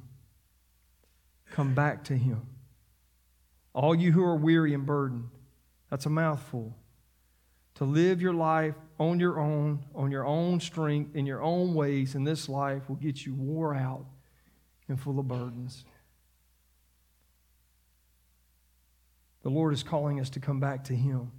Come 1.50 1.74
back 1.74 2.04
to 2.04 2.16
Him. 2.16 2.46
All 3.74 3.94
you 3.94 4.12
who 4.12 4.22
are 4.22 4.36
weary 4.36 4.72
and 4.72 4.86
burdened, 4.86 5.28
that's 5.90 6.06
a 6.06 6.10
mouthful. 6.10 6.76
To 7.76 7.84
live 7.84 8.22
your 8.22 8.32
life 8.32 8.76
on 9.00 9.18
your 9.18 9.40
own, 9.40 9.84
on 9.94 10.12
your 10.12 10.24
own 10.24 10.60
strength, 10.60 11.16
in 11.16 11.26
your 11.26 11.42
own 11.42 11.74
ways 11.74 12.14
in 12.14 12.22
this 12.22 12.48
life 12.48 12.88
will 12.88 12.96
get 12.96 13.26
you 13.26 13.34
wore 13.34 13.74
out 13.74 14.06
and 14.88 15.00
full 15.00 15.18
of 15.18 15.26
burdens. 15.26 15.84
The 19.42 19.50
Lord 19.50 19.74
is 19.74 19.82
calling 19.82 20.20
us 20.20 20.30
to 20.30 20.40
come 20.40 20.60
back 20.60 20.84
to 20.84 20.94
Him, 20.94 21.32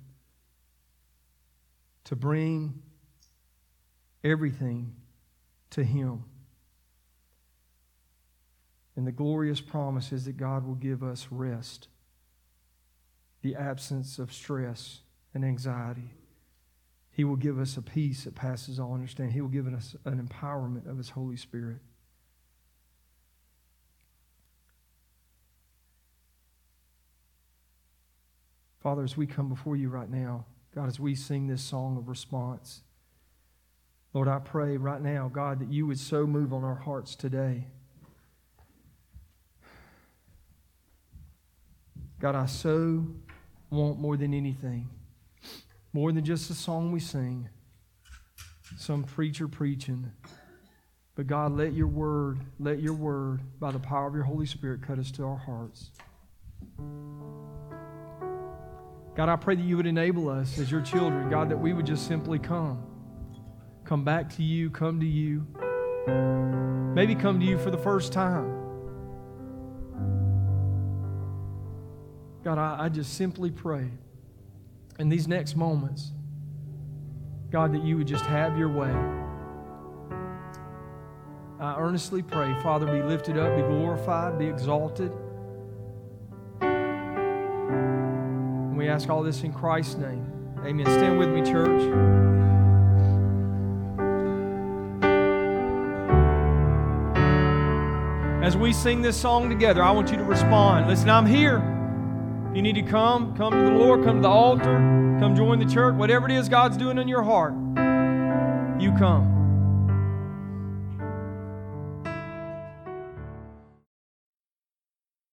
to 2.03 2.15
bring 2.15 2.81
everything 4.23 4.93
to 5.71 5.83
Him. 5.83 6.25
And 8.95 9.07
the 9.07 9.11
glorious 9.11 9.61
promise 9.61 10.11
is 10.11 10.25
that 10.25 10.37
God 10.37 10.67
will 10.67 10.75
give 10.75 11.01
us 11.01 11.27
rest, 11.31 11.87
the 13.45 13.55
absence 13.55 14.17
of 14.17 14.33
stress 14.33 15.01
and 15.35 15.45
anxiety. 15.45 16.15
He 17.11 17.23
will 17.23 17.35
give 17.35 17.59
us 17.59 17.77
a 17.77 17.81
peace 17.83 18.23
that 18.23 18.33
passes 18.33 18.79
all 18.79 18.95
understanding. 18.95 19.35
He 19.35 19.41
will 19.41 19.49
give 19.49 19.67
us 19.71 19.95
an 20.03 20.19
empowerment 20.19 20.89
of 20.89 20.97
His 20.97 21.11
Holy 21.11 21.37
Spirit. 21.37 21.77
Father, 28.81 29.03
as 29.03 29.15
we 29.15 29.27
come 29.27 29.47
before 29.47 29.75
you 29.75 29.89
right 29.89 30.09
now, 30.09 30.45
God, 30.73 30.87
as 30.87 30.99
we 30.99 31.13
sing 31.13 31.45
this 31.45 31.61
song 31.61 31.97
of 31.97 32.07
response, 32.07 32.81
Lord, 34.11 34.27
I 34.27 34.39
pray 34.39 34.77
right 34.77 35.01
now, 35.01 35.29
God, 35.31 35.59
that 35.59 35.71
you 35.71 35.85
would 35.85 35.99
so 35.99 36.25
move 36.25 36.51
on 36.51 36.63
our 36.63 36.73
hearts 36.73 37.15
today. 37.15 37.67
God, 42.19 42.33
I 42.33 42.47
so 42.47 43.05
want 43.69 43.99
more 43.99 44.17
than 44.17 44.33
anything, 44.33 44.89
more 45.93 46.11
than 46.11 46.23
just 46.23 46.49
a 46.49 46.53
song 46.53 46.91
we 46.91 46.99
sing, 46.99 47.49
some 48.77 49.03
preacher 49.03 49.47
preaching. 49.47 50.11
But 51.15 51.27
God, 51.27 51.53
let 51.53 51.73
your 51.73 51.87
word, 51.87 52.39
let 52.59 52.81
your 52.81 52.93
word, 52.93 53.41
by 53.59 53.71
the 53.71 53.79
power 53.79 54.07
of 54.07 54.13
your 54.13 54.23
Holy 54.23 54.45
Spirit, 54.45 54.81
cut 54.81 54.99
us 54.99 55.11
to 55.11 55.23
our 55.23 55.37
hearts. 55.37 55.91
God, 59.15 59.29
I 59.29 59.37
pray 59.37 59.55
that 59.55 59.63
you 59.63 59.77
would 59.77 59.87
enable 59.87 60.27
us 60.27 60.59
as 60.59 60.69
your 60.69 60.81
children, 60.81 61.29
God, 61.29 61.49
that 61.49 61.57
we 61.57 61.71
would 61.71 61.85
just 61.85 62.05
simply 62.05 62.37
come. 62.37 62.85
Come 63.85 64.03
back 64.03 64.35
to 64.35 64.43
you, 64.43 64.69
come 64.69 64.99
to 64.99 65.05
you. 65.05 65.47
Maybe 66.93 67.15
come 67.15 67.39
to 67.39 67.45
you 67.45 67.57
for 67.57 67.71
the 67.71 67.77
first 67.77 68.11
time. 68.11 68.64
God, 72.45 72.57
I, 72.59 72.85
I 72.85 72.89
just 72.89 73.15
simply 73.15 73.49
pray 73.49 73.89
in 74.99 75.09
these 75.09 75.27
next 75.27 75.55
moments, 75.55 76.11
God, 77.49 77.73
that 77.73 77.83
you 77.83 77.97
would 77.97 78.05
just 78.05 78.23
have 78.25 78.55
your 78.55 78.69
way. 78.69 78.93
I 81.59 81.79
earnestly 81.79 82.21
pray, 82.21 82.53
Father, 82.61 82.85
be 82.85 83.01
lifted 83.01 83.39
up, 83.39 83.55
be 83.55 83.63
glorified, 83.63 84.37
be 84.37 84.45
exalted. 84.45 85.11
And 86.61 88.77
we 88.77 88.89
ask 88.89 89.09
all 89.09 89.23
this 89.23 89.41
in 89.41 89.51
Christ's 89.51 89.95
name. 89.95 90.31
Amen. 90.63 90.85
Stand 90.85 91.17
with 91.17 91.29
me, 91.29 91.41
church. 91.41 91.81
As 98.43 98.55
we 98.55 98.71
sing 98.71 99.01
this 99.01 99.19
song 99.19 99.49
together, 99.49 99.81
I 99.81 99.89
want 99.89 100.11
you 100.11 100.17
to 100.17 100.23
respond. 100.23 100.87
Listen, 100.87 101.09
I'm 101.09 101.25
here. 101.25 101.74
You 102.55 102.61
need 102.61 102.75
to 102.75 102.83
come, 102.83 103.35
come 103.35 103.51
to 103.51 103.69
the 103.69 103.77
Lord, 103.77 104.05
come 104.05 104.15
to 104.15 104.21
the 104.21 104.29
altar, 104.29 105.17
come 105.19 105.35
join 105.35 105.59
the 105.59 105.65
church. 105.65 105.93
Whatever 105.95 106.29
it 106.29 106.31
is 106.31 106.47
God's 106.47 106.77
doing 106.77 106.97
in 106.97 107.05
your 107.05 107.21
heart, 107.21 107.51
you 108.81 108.93
come. 108.93 109.34